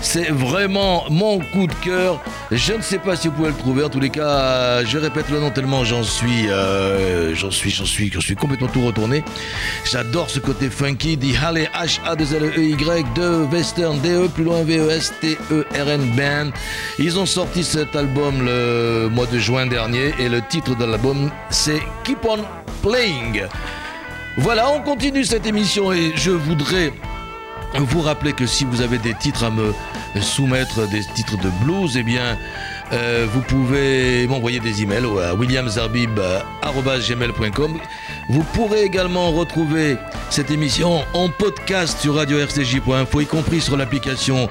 C'est 0.00 0.30
vraiment 0.30 1.04
mon 1.10 1.38
coup 1.38 1.66
de 1.66 1.74
cœur. 1.84 2.22
Je 2.50 2.74
ne 2.74 2.82
sais 2.82 2.98
pas 2.98 3.16
si 3.16 3.28
vous 3.28 3.34
pouvez 3.34 3.48
le 3.48 3.54
trouver. 3.54 3.84
En 3.84 3.88
tous 3.88 4.00
les 4.00 4.10
cas, 4.10 4.84
je 4.84 4.98
répète 4.98 5.28
le 5.30 5.40
nom 5.40 5.50
tellement 5.50 5.84
j'en 5.84 6.02
suis, 6.02 6.48
euh, 6.48 7.34
j'en 7.34 7.50
suis, 7.50 7.70
j'en 7.70 7.84
suis, 7.84 8.10
j'en 8.12 8.20
suis 8.20 8.36
complètement 8.36 8.68
tout 8.68 8.84
retourné. 8.84 9.24
J'adore 9.84 10.30
ce 10.30 10.38
côté 10.38 10.70
funky. 10.70 11.18
The 11.18 11.42
Haley 11.42 11.68
H 11.74 12.00
A 12.04 12.14
2 12.16 12.34
L 12.36 12.44
E 12.56 12.62
Y 12.62 13.04
de 13.14 13.44
Western 13.52 13.98
D 14.00 14.10
E 14.10 14.28
plus 14.28 14.44
loin 14.44 14.62
V 14.62 14.78
E 14.78 14.90
S 14.90 15.12
T 15.20 15.36
E 15.50 15.64
R 15.74 15.88
N 15.88 16.10
Band. 16.16 16.50
Ils 16.98 17.18
ont 17.18 17.26
sorti 17.26 17.64
cet 17.64 17.96
album 17.96 18.44
le 18.44 19.08
mois 19.12 19.26
de 19.26 19.38
juin 19.38 19.66
dernier 19.66 20.14
et 20.18 20.28
le 20.28 20.40
titre 20.42 20.76
de 20.76 20.84
l'album 20.84 21.30
c'est 21.50 21.80
Keep 22.04 22.24
on 22.24 22.38
Playing. 22.82 23.42
Voilà, 24.38 24.70
on 24.70 24.82
continue 24.82 25.24
cette 25.24 25.46
émission 25.46 25.92
et 25.92 26.12
je 26.14 26.30
voudrais 26.30 26.92
vous 27.74 28.00
rappeler 28.00 28.32
que 28.32 28.46
si 28.46 28.64
vous 28.64 28.80
avez 28.80 28.98
des 28.98 29.14
titres 29.14 29.44
à 29.44 29.50
me 29.50 29.72
soumettre, 30.20 30.88
des 30.88 31.04
titres 31.04 31.36
de 31.38 31.50
blues, 31.64 31.96
eh 31.96 32.02
bien, 32.02 32.36
euh, 32.92 33.26
vous 33.32 33.42
pouvez 33.42 34.26
m'envoyer 34.28 34.60
des 34.60 34.82
emails 34.82 35.06
à 35.22 35.34
williamzarbib.com. 35.34 37.78
Vous 38.28 38.42
pourrez 38.54 38.82
également 38.82 39.32
retrouver 39.32 39.96
cette 40.30 40.50
émission 40.50 41.02
en 41.14 41.28
podcast 41.28 42.00
sur 42.00 42.14
radio-rcj.info, 42.14 43.20
y 43.20 43.26
compris 43.26 43.60
sur 43.60 43.76
l'application 43.76 44.48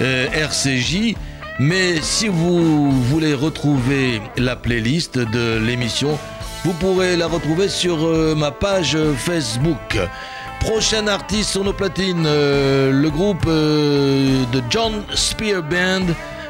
euh, 0.00 0.26
RCJ. 0.32 1.14
Mais 1.58 2.02
si 2.02 2.28
vous 2.28 2.90
voulez 3.02 3.34
retrouver 3.34 4.20
la 4.36 4.56
playlist 4.56 5.18
de 5.18 5.58
l'émission, 5.58 6.18
vous 6.64 6.72
pourrez 6.74 7.16
la 7.16 7.26
retrouver 7.26 7.68
sur 7.68 8.04
euh, 8.04 8.34
ma 8.34 8.50
page 8.50 8.96
Facebook. 9.16 9.98
Prochain 10.60 11.06
artiste 11.06 11.50
sur 11.50 11.64
nos 11.64 11.72
platines, 11.72 12.24
euh, 12.26 12.90
le 12.90 13.10
groupe 13.10 13.44
euh, 13.46 14.44
de 14.52 14.62
John 14.70 15.04
Spear 15.14 15.62
Band. 15.62 16.06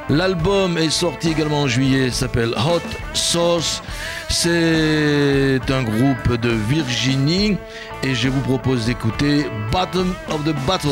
L'album 0.08 0.78
est 0.78 0.90
sorti 0.90 1.30
également 1.30 1.62
en 1.62 1.66
juillet, 1.66 2.10
s'appelle 2.10 2.54
Hot 2.56 2.80
Sauce. 3.12 3.82
C'est 4.28 5.60
un 5.68 5.82
groupe 5.82 6.40
de 6.40 6.50
Virginie 6.50 7.56
et 8.02 8.14
je 8.14 8.28
vous 8.28 8.40
propose 8.42 8.86
d'écouter 8.86 9.46
Bottom 9.72 10.14
of 10.30 10.44
the 10.44 10.54
Battle. 10.66 10.90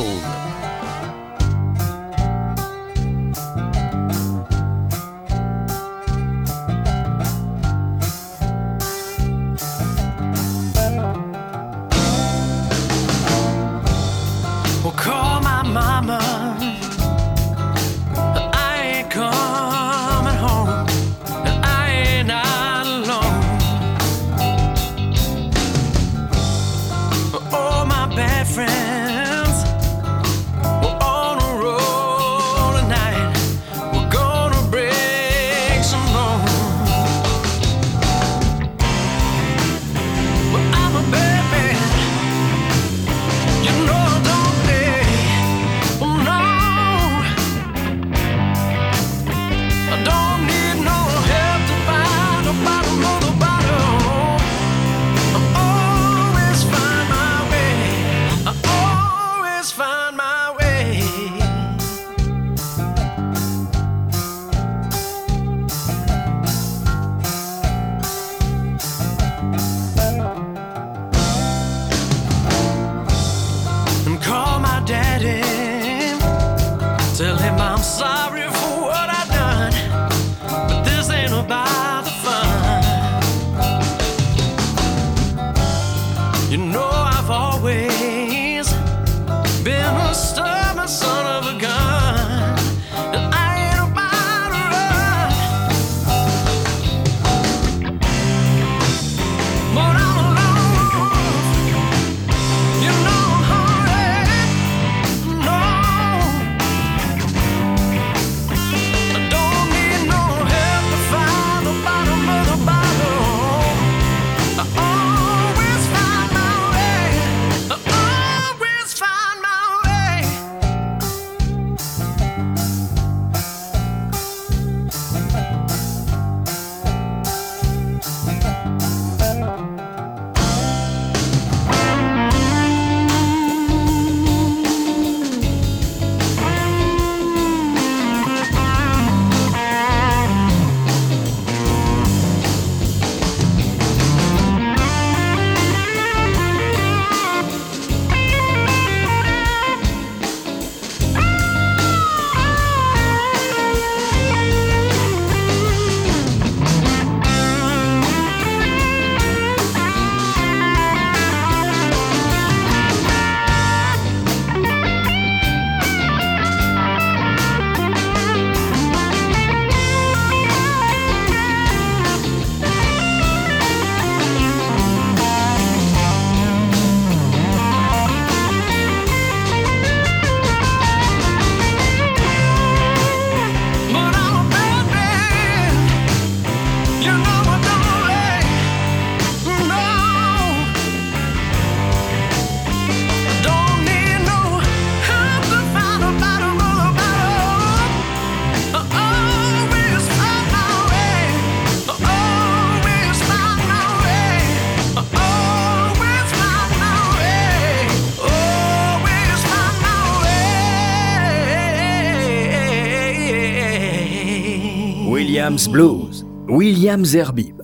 Williams 215.55 215.69
Blues. 215.69 216.25
William 216.49 217.05
Zerbib. 217.05 217.63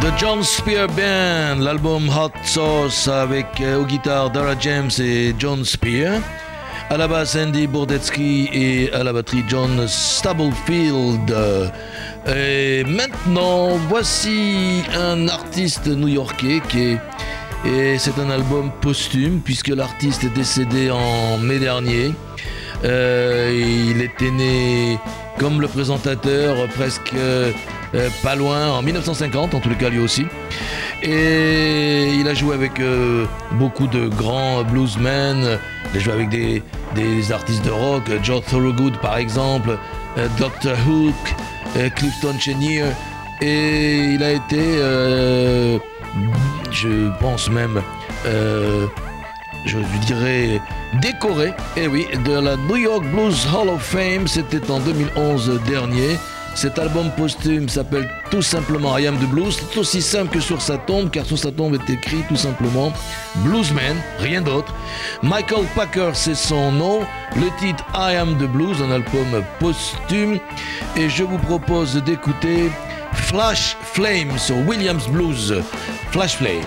The 0.00 0.10
John 0.16 0.42
Spear 0.42 0.86
Band, 0.88 1.62
l'album 1.62 2.08
Hot 2.08 2.32
Sauce 2.42 3.06
avec 3.06 3.60
euh, 3.60 3.82
aux 3.82 3.84
guitares 3.84 4.30
Dara 4.30 4.58
James 4.58 4.90
et 4.98 5.34
John 5.38 5.62
Spear, 5.62 6.22
à 6.88 6.96
la 6.96 7.06
basse 7.06 7.36
Andy 7.36 7.66
Bordetsky 7.66 8.48
et 8.50 8.90
à 8.94 9.04
la 9.04 9.12
batterie 9.12 9.44
John 9.46 9.86
Stubblefield. 9.86 11.36
Et 12.34 12.82
maintenant, 12.84 13.76
voici 13.90 14.84
un 14.98 15.28
artiste 15.28 15.86
new-yorkais 15.86 16.62
qui 16.66 16.80
est 16.80 17.00
et 17.66 17.98
c'est 17.98 18.18
un 18.18 18.30
album 18.30 18.70
posthume 18.80 19.40
puisque 19.44 19.68
l'artiste 19.68 20.24
est 20.24 20.34
décédé 20.34 20.90
en 20.90 21.36
mai 21.36 21.58
dernier. 21.58 22.14
Euh, 22.84 23.90
il 23.90 24.02
était 24.02 24.30
né 24.30 24.98
comme 25.38 25.60
le 25.60 25.68
présentateur 25.68 26.54
presque 26.74 27.12
euh, 27.14 27.50
pas 28.22 28.34
loin 28.34 28.70
en 28.70 28.82
1950 28.82 29.54
en 29.54 29.60
les 29.68 29.74
cas 29.76 29.88
lui 29.88 30.00
aussi. 30.00 30.26
Et 31.02 32.14
il 32.14 32.26
a 32.28 32.34
joué 32.34 32.54
avec 32.54 32.80
euh, 32.80 33.26
beaucoup 33.52 33.86
de 33.86 34.08
grands 34.08 34.64
bluesmen. 34.64 35.58
Il 35.92 35.98
a 35.98 36.00
joué 36.00 36.12
avec 36.12 36.28
des, 36.28 36.62
des 36.94 37.32
artistes 37.32 37.64
de 37.64 37.70
rock, 37.70 38.04
Joe 38.22 38.42
Thorogood 38.44 38.96
par 38.98 39.16
exemple, 39.16 39.78
euh, 40.18 40.28
Dr. 40.38 40.76
Hook, 40.88 41.14
euh, 41.76 41.90
Clifton 41.90 42.38
Chenier. 42.38 42.84
Et 43.40 44.14
il 44.14 44.22
a 44.22 44.32
été, 44.32 44.60
euh, 44.60 45.78
je 46.70 47.10
pense 47.20 47.50
même, 47.50 47.82
euh, 48.26 48.86
je 49.64 49.78
dirais 50.06 50.60
décoré, 51.00 51.52
et 51.76 51.86
oui, 51.86 52.06
de 52.24 52.32
la 52.32 52.56
New 52.56 52.76
York 52.76 53.04
Blues 53.12 53.46
Hall 53.52 53.68
of 53.68 53.82
Fame, 53.82 54.26
c'était 54.26 54.70
en 54.70 54.80
2011 54.80 55.60
dernier. 55.66 56.18
Cet 56.54 56.78
album 56.78 57.10
posthume 57.16 57.68
s'appelle 57.68 58.08
tout 58.30 58.42
simplement 58.42 58.96
I 58.96 59.08
Am 59.08 59.16
the 59.16 59.28
Blues. 59.28 59.58
C'est 59.58 59.78
aussi 59.78 60.00
simple 60.00 60.34
que 60.34 60.40
sur 60.40 60.62
sa 60.62 60.78
tombe, 60.78 61.10
car 61.10 61.26
sur 61.26 61.36
sa 61.36 61.50
tombe 61.50 61.74
est 61.74 61.90
écrit 61.90 62.22
tout 62.28 62.36
simplement 62.36 62.92
Bluesman, 63.36 63.96
rien 64.20 64.40
d'autre. 64.40 64.72
Michael 65.22 65.64
Packer, 65.74 66.10
c'est 66.14 66.36
son 66.36 66.70
nom. 66.70 67.00
Le 67.34 67.48
titre 67.58 67.84
I 67.94 68.14
Am 68.14 68.36
the 68.38 68.48
Blues, 68.48 68.80
un 68.80 68.92
album 68.92 69.42
posthume. 69.58 70.38
Et 70.96 71.08
je 71.08 71.24
vous 71.24 71.38
propose 71.38 71.96
d'écouter 72.04 72.70
Flash 73.14 73.76
Flame 73.82 74.38
sur 74.38 74.56
Williams 74.68 75.08
Blues. 75.08 75.60
Flash 76.12 76.36
Flame. 76.36 76.62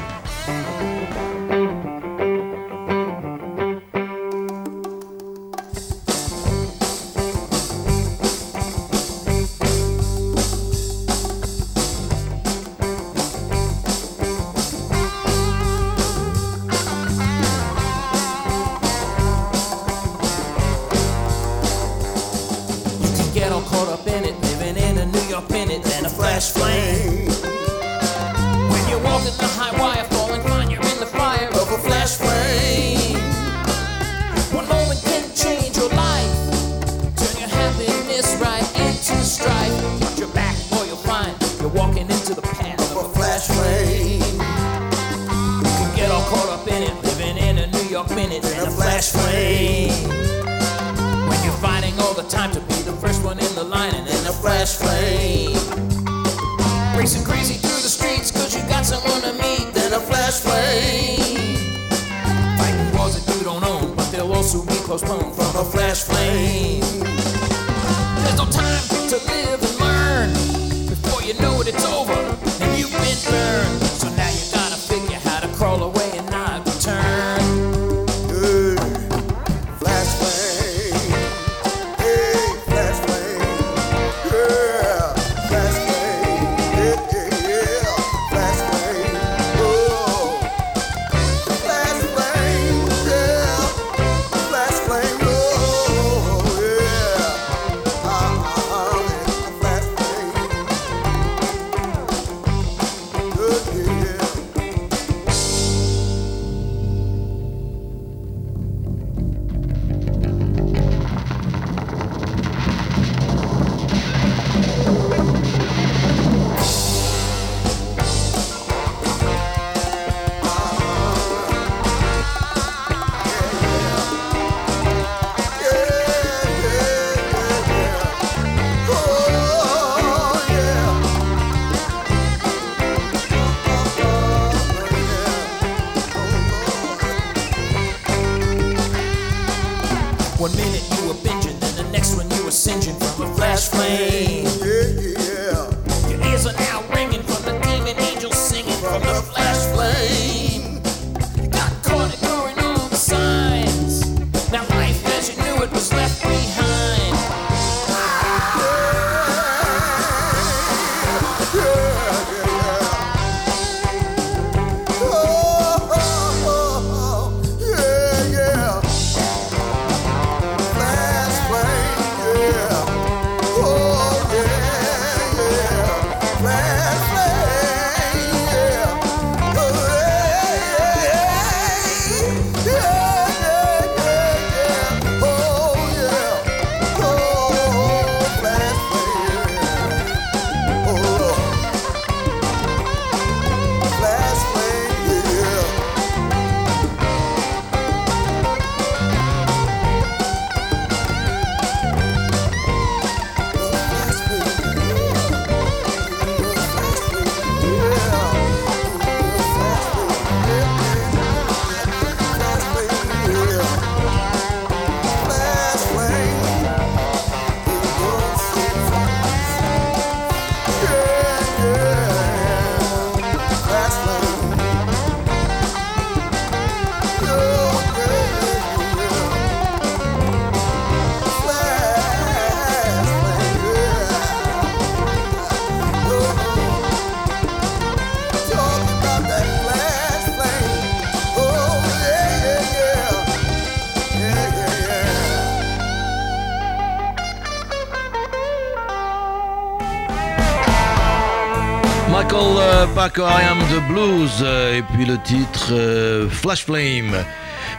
Paco, 253.08 253.24
I 253.24 253.44
Am 253.44 253.60
the 253.60 253.88
Blues, 253.88 254.42
euh, 254.42 254.80
et 254.80 254.82
puis 254.82 255.06
le 255.06 255.18
titre 255.20 255.70
euh, 255.72 256.28
Flash 256.30 256.66
Flame. 256.66 257.16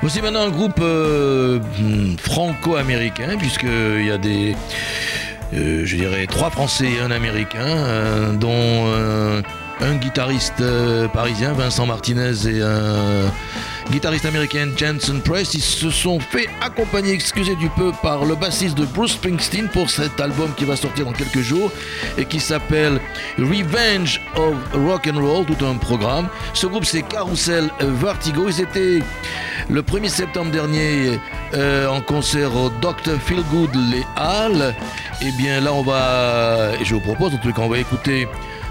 Voici 0.01 0.23
maintenant 0.23 0.47
un 0.47 0.49
groupe 0.49 0.81
euh, 0.81 1.59
hmm, 1.59 2.17
franco-américain, 2.17 3.37
puisqu'il 3.39 4.07
y 4.07 4.11
a 4.11 4.17
des, 4.17 4.57
je 5.53 5.97
dirais, 5.97 6.27
trois 6.27 6.49
Français 6.49 6.93
et 6.93 7.01
un 7.03 7.11
Américain, 7.11 8.33
dont 8.41 8.87
un 9.81 9.95
guitariste 9.97 10.63
parisien, 11.13 11.53
Vincent 11.53 11.85
Martinez, 11.85 12.47
et 12.47 12.63
un 12.63 13.31
guitariste 13.91 14.27
américain, 14.27 14.69
Jensen 14.77 15.21
Price. 15.21 15.55
Ils 15.55 15.63
se 15.63 15.91
sont 15.91 16.21
fait 16.21 16.49
accompagner, 16.61 17.13
excusez 17.13 17.57
du 17.57 17.69
peu, 17.71 17.93
par 18.03 18.25
le 18.25 18.35
bassiste 18.35 18.77
de 18.77 18.85
Bruce 18.85 19.13
Springsteen 19.13 19.69
pour 19.69 19.91
cet 19.91 20.21
album 20.21 20.51
qui 20.57 20.65
va 20.65 20.77
sortir 20.77 21.05
dans 21.05 21.13
quelques 21.13 21.41
jours 21.41 21.71
et 22.17 22.25
qui 22.25 22.41
s'appelle 22.41 23.01
Revenge 23.39 24.21
of 24.37 24.55
Rock 24.75 25.09
and 25.13 25.21
Roll, 25.21 25.47
tout 25.47 25.65
un 25.65 25.75
programme. 25.75 26.29
Ce 26.55 26.67
groupe, 26.67 26.85
c'est 26.85 27.03
Carousel 27.03 27.71
Vertigo. 27.81 28.49
Ils 28.49 28.61
étaient 28.61 28.99
le 29.69 29.83
1er 29.83 30.09
septembre 30.09 30.51
dernier 30.51 31.19
euh, 31.55 31.89
en 31.89 32.01
concert 32.01 32.55
au 32.55 32.71
Dr. 32.81 33.21
Feelgood 33.25 33.75
Les 33.91 34.05
Halles. 34.17 34.75
Et 35.23 35.33
bien 35.33 35.61
là, 35.61 35.73
on 35.73 35.83
va, 35.83 36.83
je 36.83 36.95
vous 36.95 37.01
propose 37.01 37.35
en 37.35 37.39
tout 37.39 37.53
cas, 37.53 37.63
on 37.63 37.69
va 37.69 37.79
écouter 37.79 38.29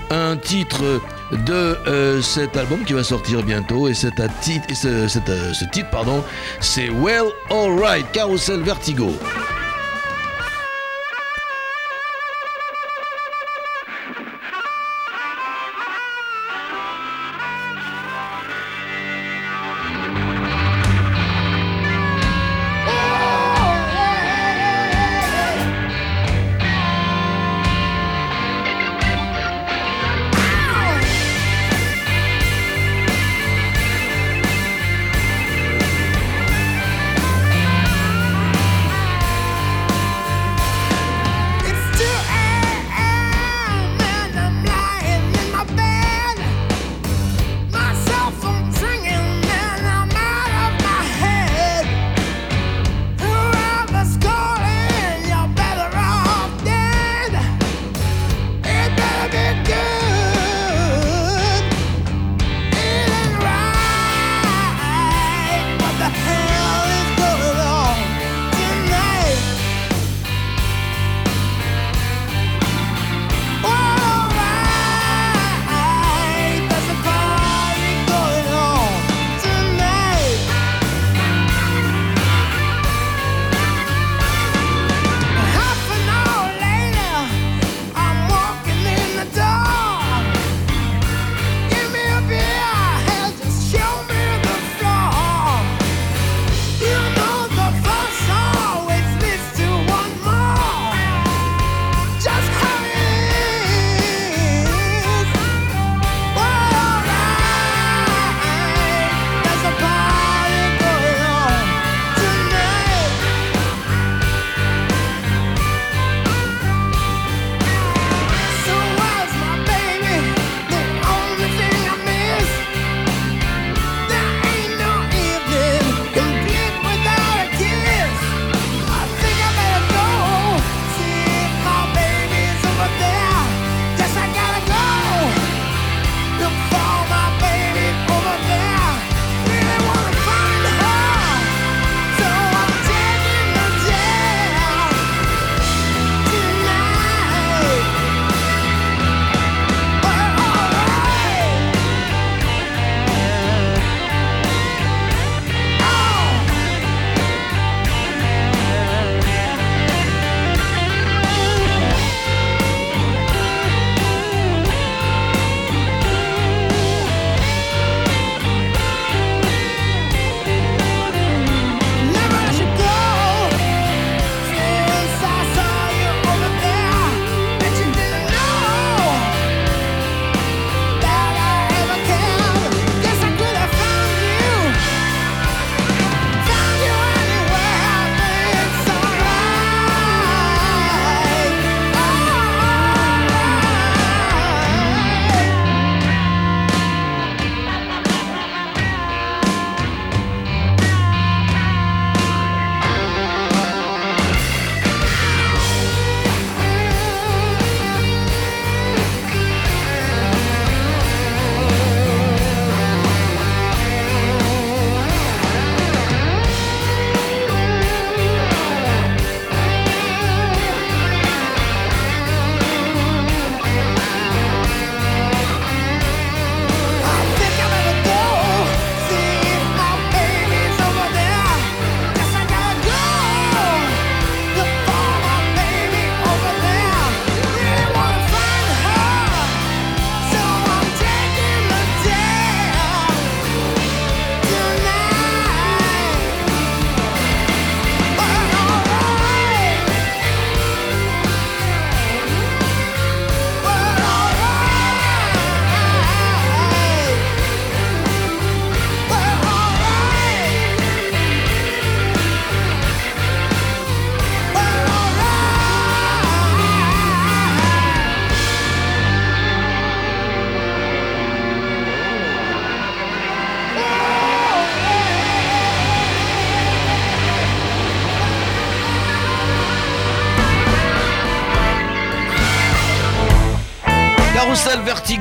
un 0.10 0.38
titre 0.38 1.02
de 1.32 1.78
euh, 1.88 2.22
cet 2.22 2.56
album 2.58 2.84
qui 2.84 2.94
va 2.94 3.04
sortir 3.04 3.44
bientôt 3.44 3.88
et, 3.88 3.94
ce, 3.94 4.08
euh, 4.08 5.08
ce 5.08 5.66
titre 5.72 5.90
pardon 5.90 6.24
c'est 6.60 6.90
Well 6.90 7.26
Alright 7.50 8.12
Carousel 8.12 8.62
Vertigo. 8.62 9.12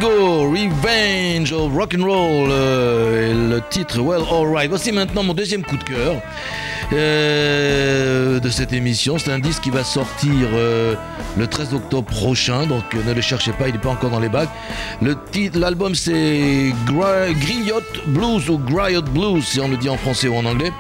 Revenge 0.05 1.53
of 1.53 1.73
Rock'n'Roll, 1.73 2.51
euh, 2.51 3.31
et 3.31 3.35
le 3.35 3.63
titre 3.71 4.01
Well 4.01 4.23
Alright. 4.31 4.69
Voici 4.69 4.93
maintenant 4.93 5.23
mon 5.23 5.33
deuxième 5.33 5.63
coup 5.63 5.77
de 5.77 5.85
cœur 5.85 6.21
euh, 6.93 8.39
de 8.39 8.49
cette 8.49 8.73
émission. 8.73 9.19
C'est 9.19 9.33
un 9.33 9.41
disque 9.41 9.63
qui 9.63 9.71
va 9.71 9.83
sortir 9.83 10.31
euh, 10.55 10.95
le 11.37 11.47
13 11.47 11.75
octobre 11.75 12.07
prochain, 12.07 12.67
donc 12.67 12.85
euh, 12.95 13.03
ne 13.07 13.13
le 13.13 13.21
cherchez 13.21 13.53
pas, 13.53 13.67
il 13.67 13.73
n'est 13.73 13.81
pas 13.81 13.89
encore 13.89 14.11
dans 14.11 14.21
les 14.21 14.29
bacs. 14.29 14.49
Le 15.03 15.17
titre, 15.33 15.59
l'album 15.59 15.97
c'est 15.97 16.73
Griot 16.87 17.81
Blues 18.07 18.49
ou 18.51 18.59
Griot 18.59 19.03
Blues, 19.03 19.45
si 19.45 19.61
on 19.61 19.69
le 19.69 19.77
dit 19.77 19.89
en 19.89 19.97
français 19.97 20.29
ou 20.29 20.37
en 20.37 20.45
anglais. 20.45 20.73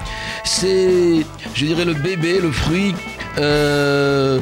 C'est, 0.45 1.27
je 1.55 1.65
dirais, 1.65 1.85
le 1.85 1.95
bébé, 1.95 2.39
le 2.41 2.53
fruit 2.53 2.95
d'un 3.37 4.41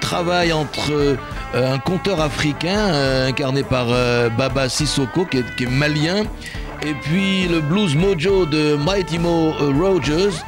travail 0.00 0.52
entre 0.52 1.16
un 1.54 1.78
conteur 1.78 2.20
africain 2.20 3.26
incarné 3.26 3.64
par 3.64 3.86
Baba 4.36 4.68
Sissoko 4.68 5.24
qui 5.24 5.38
est 5.38 5.70
malien 5.70 6.24
et 6.82 6.94
puis 7.02 7.48
le 7.48 7.60
blues 7.60 7.94
mojo 7.94 8.46
de 8.46 8.76
Mighty 8.76 9.18
Mo 9.18 9.52
euh, 9.60 9.72
Rogers. 9.78 10.42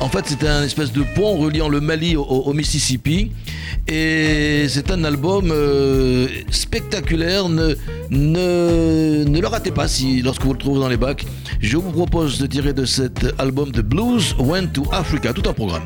En 0.00 0.08
fait, 0.08 0.24
c'est 0.26 0.46
un 0.46 0.64
espèce 0.64 0.92
de 0.92 1.04
pont 1.14 1.36
reliant 1.36 1.68
le 1.68 1.80
Mali 1.80 2.16
au, 2.16 2.52
Mississippi. 2.52 3.30
Et 3.86 4.66
c'est 4.68 4.90
un 4.90 5.04
album 5.04 5.50
euh, 5.50 6.26
spectaculaire. 6.50 7.48
Ne, 7.48 7.74
ne, 8.10 9.24
ne 9.24 9.40
le 9.40 9.46
ratez 9.46 9.70
pas 9.70 9.88
si, 9.88 10.22
lorsque 10.22 10.42
vous 10.42 10.52
le 10.52 10.58
trouvez 10.58 10.80
dans 10.80 10.88
les 10.88 10.96
bacs. 10.96 11.24
Je 11.60 11.76
vous 11.76 11.92
propose 11.92 12.38
de 12.38 12.46
tirer 12.46 12.72
de 12.72 12.84
cet 12.84 13.26
album 13.38 13.70
de 13.70 13.82
Blues 13.82 14.34
Went 14.38 14.68
to 14.72 14.84
Africa, 14.92 15.32
tout 15.32 15.48
un 15.48 15.52
programme. 15.52 15.84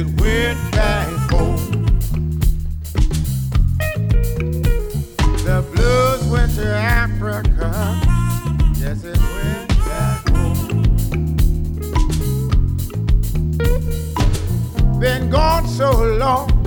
It 0.00 0.06
went 0.18 0.72
back 0.72 1.08
home. 1.30 1.56
The 5.44 5.62
blues 5.72 6.24
went 6.32 6.54
to 6.54 6.66
Africa. 6.66 8.00
Yes, 8.78 9.04
it 9.04 9.18
went 9.18 9.68
back 9.84 10.28
home. 10.30 10.82
Been 15.00 15.28
gone 15.28 15.68
so 15.68 15.90
long. 16.16 16.59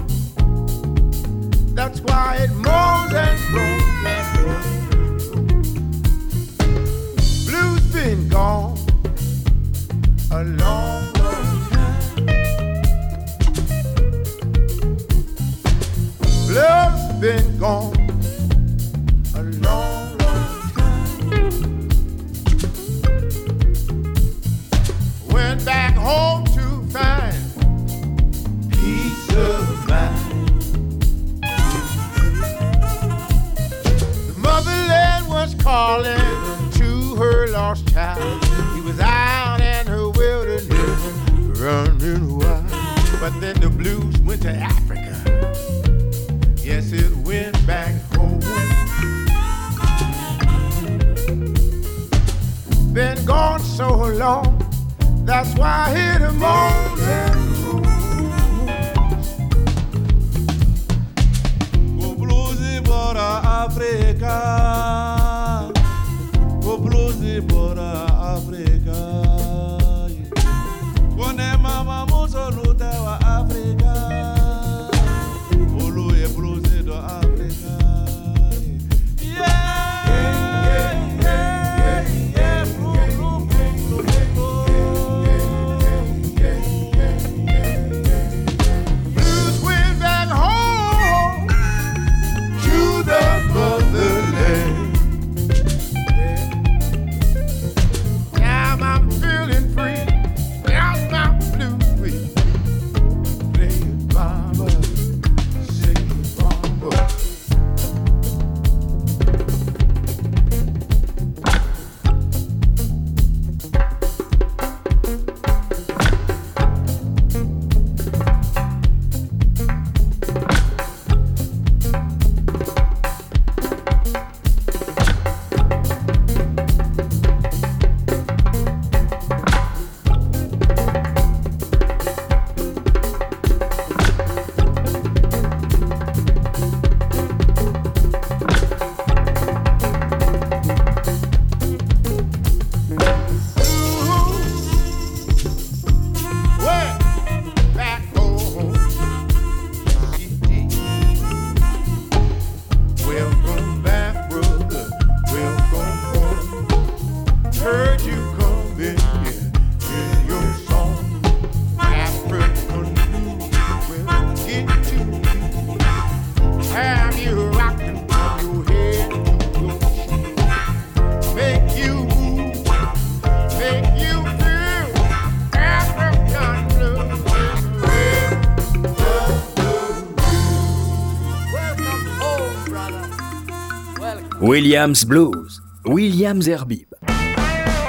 Williams 184.53 185.03
Blues, 185.03 185.63
Williams 185.83 186.47
Herbib. 186.47 186.85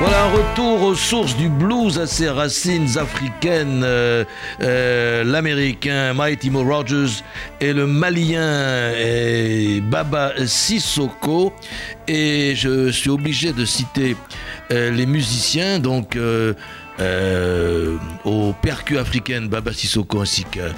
Voilà 0.01 0.25
un 0.25 0.31
retour 0.31 0.83
aux 0.83 0.95
sources 0.95 1.37
du 1.37 1.51
blues 1.51 1.99
à 1.99 2.07
ses 2.07 2.31
racines 2.31 2.97
africaines. 2.97 3.83
euh, 3.85 4.25
euh, 4.63 5.25
L'américain 5.25 6.15
Mighty 6.15 6.49
Mo 6.49 6.65
Rogers 6.65 7.23
et 7.61 7.75
le 7.75 7.87
malien 7.87 8.41
euh, 8.41 9.79
Baba 9.83 10.33
Sissoko. 10.47 11.53
Et 12.09 12.55
je 12.57 12.91
suis 12.91 13.11
obligé 13.11 13.53
de 13.53 13.67
citer 13.67 14.17
les 14.71 15.05
musiciens. 15.05 15.79
Donc, 15.81 16.19
aux 18.25 18.53
percus 18.63 18.97
africaines 18.97 19.49
Baba 19.49 19.75
Sissoko 19.75 20.23
ainsi 20.23 20.45
qu'à 20.45 20.73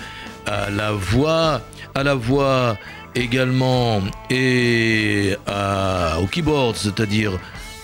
la 0.69 0.91
voix, 0.91 1.61
à 1.95 2.03
la 2.03 2.17
voix 2.17 2.77
également 3.17 4.01
et 4.31 5.35
à- 5.47 6.19
au 6.23 6.27
keyboard, 6.27 6.77
c'est-à-dire 6.77 7.33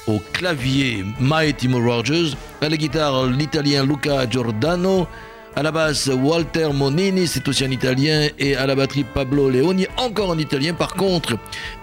au 0.06 0.20
clavier 0.32 1.04
Mike 1.20 1.56
Timo 1.58 1.78
Rogers, 1.80 2.36
à 2.60 2.68
la 2.68 2.76
guitare 2.76 3.26
l'italien 3.26 3.84
Luca 3.84 4.28
Giordano, 4.28 5.06
à 5.54 5.62
la 5.62 5.70
basse 5.70 6.08
Walter 6.12 6.68
Monini, 6.72 7.26
c'est 7.26 7.46
aussi 7.46 7.64
un 7.64 7.70
italien, 7.70 8.28
et 8.38 8.56
à 8.56 8.66
la 8.66 8.74
batterie 8.74 9.04
Pablo 9.04 9.50
Leoni, 9.50 9.86
encore 9.98 10.32
un 10.32 10.38
italien. 10.38 10.72
Par 10.74 10.94
contre, 10.94 11.36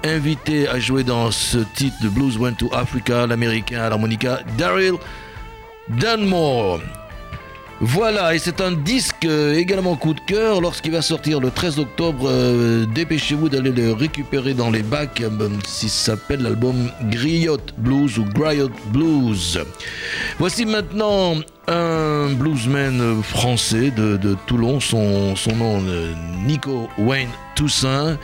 invité 0.04 0.68
à 0.68 0.80
jouer 0.80 1.04
dans 1.04 1.30
ce 1.32 1.60
titre 1.76 1.95
de 2.02 2.10
Blues 2.10 2.38
Went 2.38 2.54
to 2.56 2.70
Africa, 2.74 3.28
l'américain 3.28 3.82
à 3.82 3.89
l'harmonica 3.89 4.39
Daryl 4.58 4.93
Dunmore. 5.88 6.82
Voilà, 7.82 8.36
et 8.36 8.40
c'est 8.40 8.60
un 8.60 8.72
disque 8.74 9.24
euh, 9.24 9.54
également 9.56 9.96
coup 9.96 10.14
de 10.14 10.20
cœur 10.20 10.60
lorsqu'il 10.60 10.92
va 10.92 11.02
sortir 11.02 11.40
le 11.40 11.50
13 11.50 11.80
octobre. 11.80 12.28
euh, 12.28 12.86
Dépêchez-vous 12.94 13.48
d'aller 13.48 13.72
le 13.72 13.94
récupérer 13.94 14.54
dans 14.54 14.70
les 14.70 14.84
bacs, 14.84 15.22
euh, 15.22 15.30
si 15.66 15.88
s'appelle 15.88 16.42
l'album 16.42 16.92
Griot 17.04 17.58
Blues 17.78 18.18
ou 18.20 18.26
Griot 18.26 18.70
Blues. 18.88 19.62
Voici 20.40 20.66
maintenant 20.66 21.36
un 21.70 22.34
bluesman 22.34 23.22
français 23.22 23.91
de, 23.91 24.36
Toulon, 24.47 24.80
son, 24.80 25.36
son 25.36 25.55
nom 25.55 25.84
euh, 25.88 26.13
Nico 26.45 26.89
Wayne 26.97 27.30
Toussaint. 27.55 28.17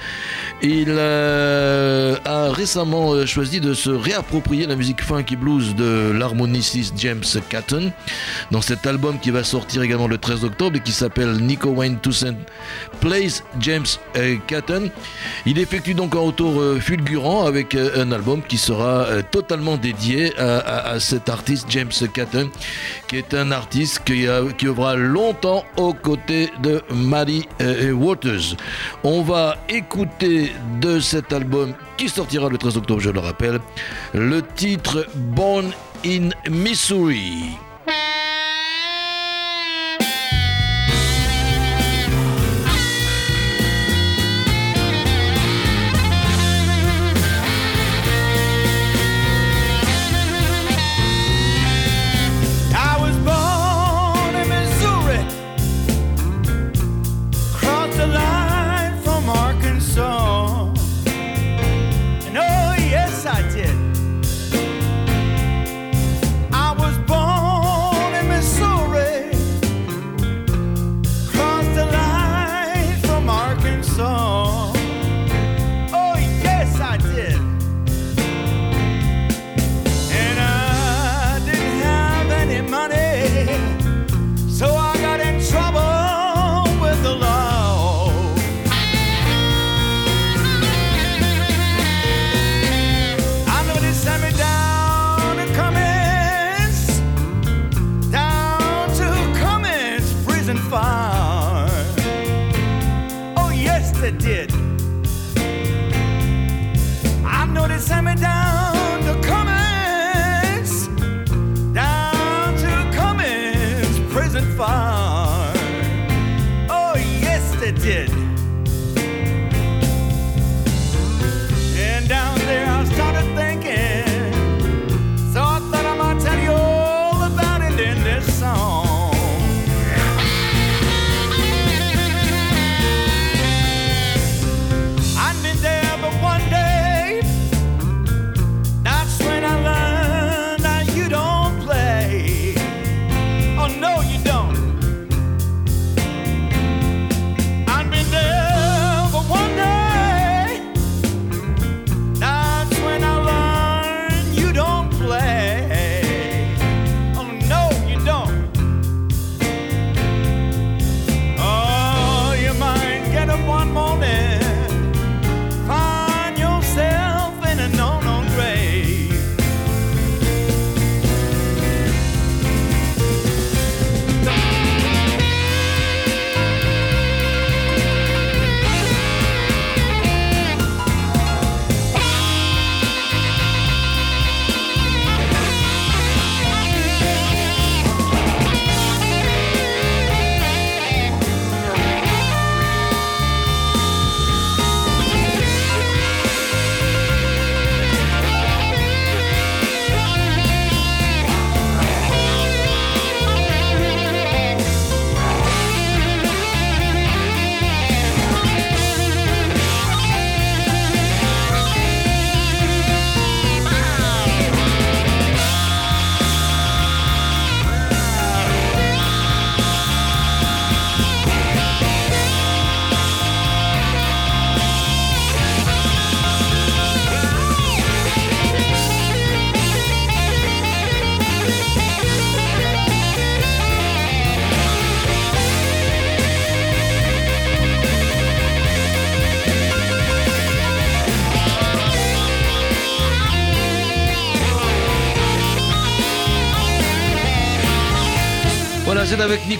Il 0.62 0.88
euh, 0.90 2.16
a 2.26 2.52
récemment 2.52 3.12
euh, 3.12 3.26
choisi 3.26 3.60
de 3.60 3.74
se 3.74 3.90
réapproprier 3.90 4.66
la 4.66 4.76
musique 4.76 5.04
funky 5.04 5.36
blues 5.36 5.76
de 5.76 6.12
l'harmoniciste 6.12 6.96
James 6.98 7.24
Catton 7.50 7.92
dans 8.52 8.62
cet 8.62 8.88
album 8.88 9.20
qui 9.20 9.32
va 9.32 9.44
sortir 9.44 9.84
également 9.84 10.08
le 10.08 10.18
13 10.18 10.46
octobre 10.46 10.78
et 10.78 10.80
qui 10.80 10.92
s'appelle 10.92 11.34
Nico 11.34 11.70
Wayne 11.70 11.98
Toussaint 11.98 12.36
Plays 13.00 13.42
James 13.60 13.86
euh, 14.18 14.38
Catton. 14.48 14.90
Il 15.46 15.60
effectue 15.60 15.94
donc 15.94 16.16
un 16.16 16.20
retour 16.20 16.60
euh, 16.60 16.80
fulgurant 16.80 17.46
avec 17.46 17.76
euh, 17.76 18.04
un 18.04 18.12
album 18.12 18.42
qui 18.42 18.58
sera 18.58 19.06
totalement 19.32 19.78
dédié 19.78 20.34
à, 20.38 21.00
cet 21.00 21.30
artiste 21.30 21.66
James 21.70 21.92
Catton, 22.14 22.50
qui 23.08 23.18
est 23.18 23.34
un 23.34 23.52
artiste 23.52 24.02
qui, 24.06 24.28
a- 24.28 24.42
longtemps 24.96 25.64
aux 25.78 25.94
côtés 25.94 26.52
de 26.62 26.82
euh, 27.62 27.92
Waters. 27.92 28.56
On 29.04 29.22
va 29.22 29.58
écouter 29.70 30.52
de 30.82 31.00
cet 31.00 31.34
album 31.34 31.74
qui 31.98 32.10
sortira 32.10 32.50
le 32.50 32.58
13 32.58 32.78
octobre, 32.78 33.00
je 33.02 33.10
le 33.10 33.20
rappelle, 33.20 33.60
le 34.14 34.42
titre 34.42 35.08
Born 35.16 35.72
in 36.06 36.30
Missouri. 36.50 37.58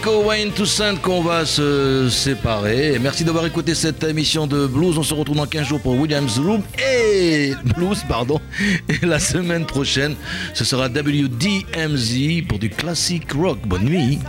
Nico 0.06 0.22
Wayne 0.22 0.52
Toussaint 0.52 0.94
qu'on 0.94 1.20
va 1.20 1.44
se 1.44 2.08
séparer. 2.08 2.96
Merci 3.00 3.24
d'avoir 3.24 3.44
écouté 3.44 3.74
cette 3.74 4.04
émission 4.04 4.46
de 4.46 4.68
Blues. 4.68 4.96
On 4.98 5.02
se 5.02 5.12
retrouve 5.12 5.34
dans 5.36 5.46
15 5.46 5.66
jours 5.66 5.80
pour 5.80 5.98
Williams 5.98 6.38
Room 6.38 6.62
et 6.78 7.54
Blues, 7.76 8.04
pardon. 8.08 8.40
Et 8.88 9.04
la 9.04 9.18
semaine 9.18 9.66
prochaine, 9.66 10.14
ce 10.54 10.64
sera 10.64 10.86
WDMZ 10.86 12.46
pour 12.46 12.60
du 12.60 12.70
classic 12.70 13.32
rock. 13.32 13.58
Bonne 13.66 13.82
nuit. 13.82 14.20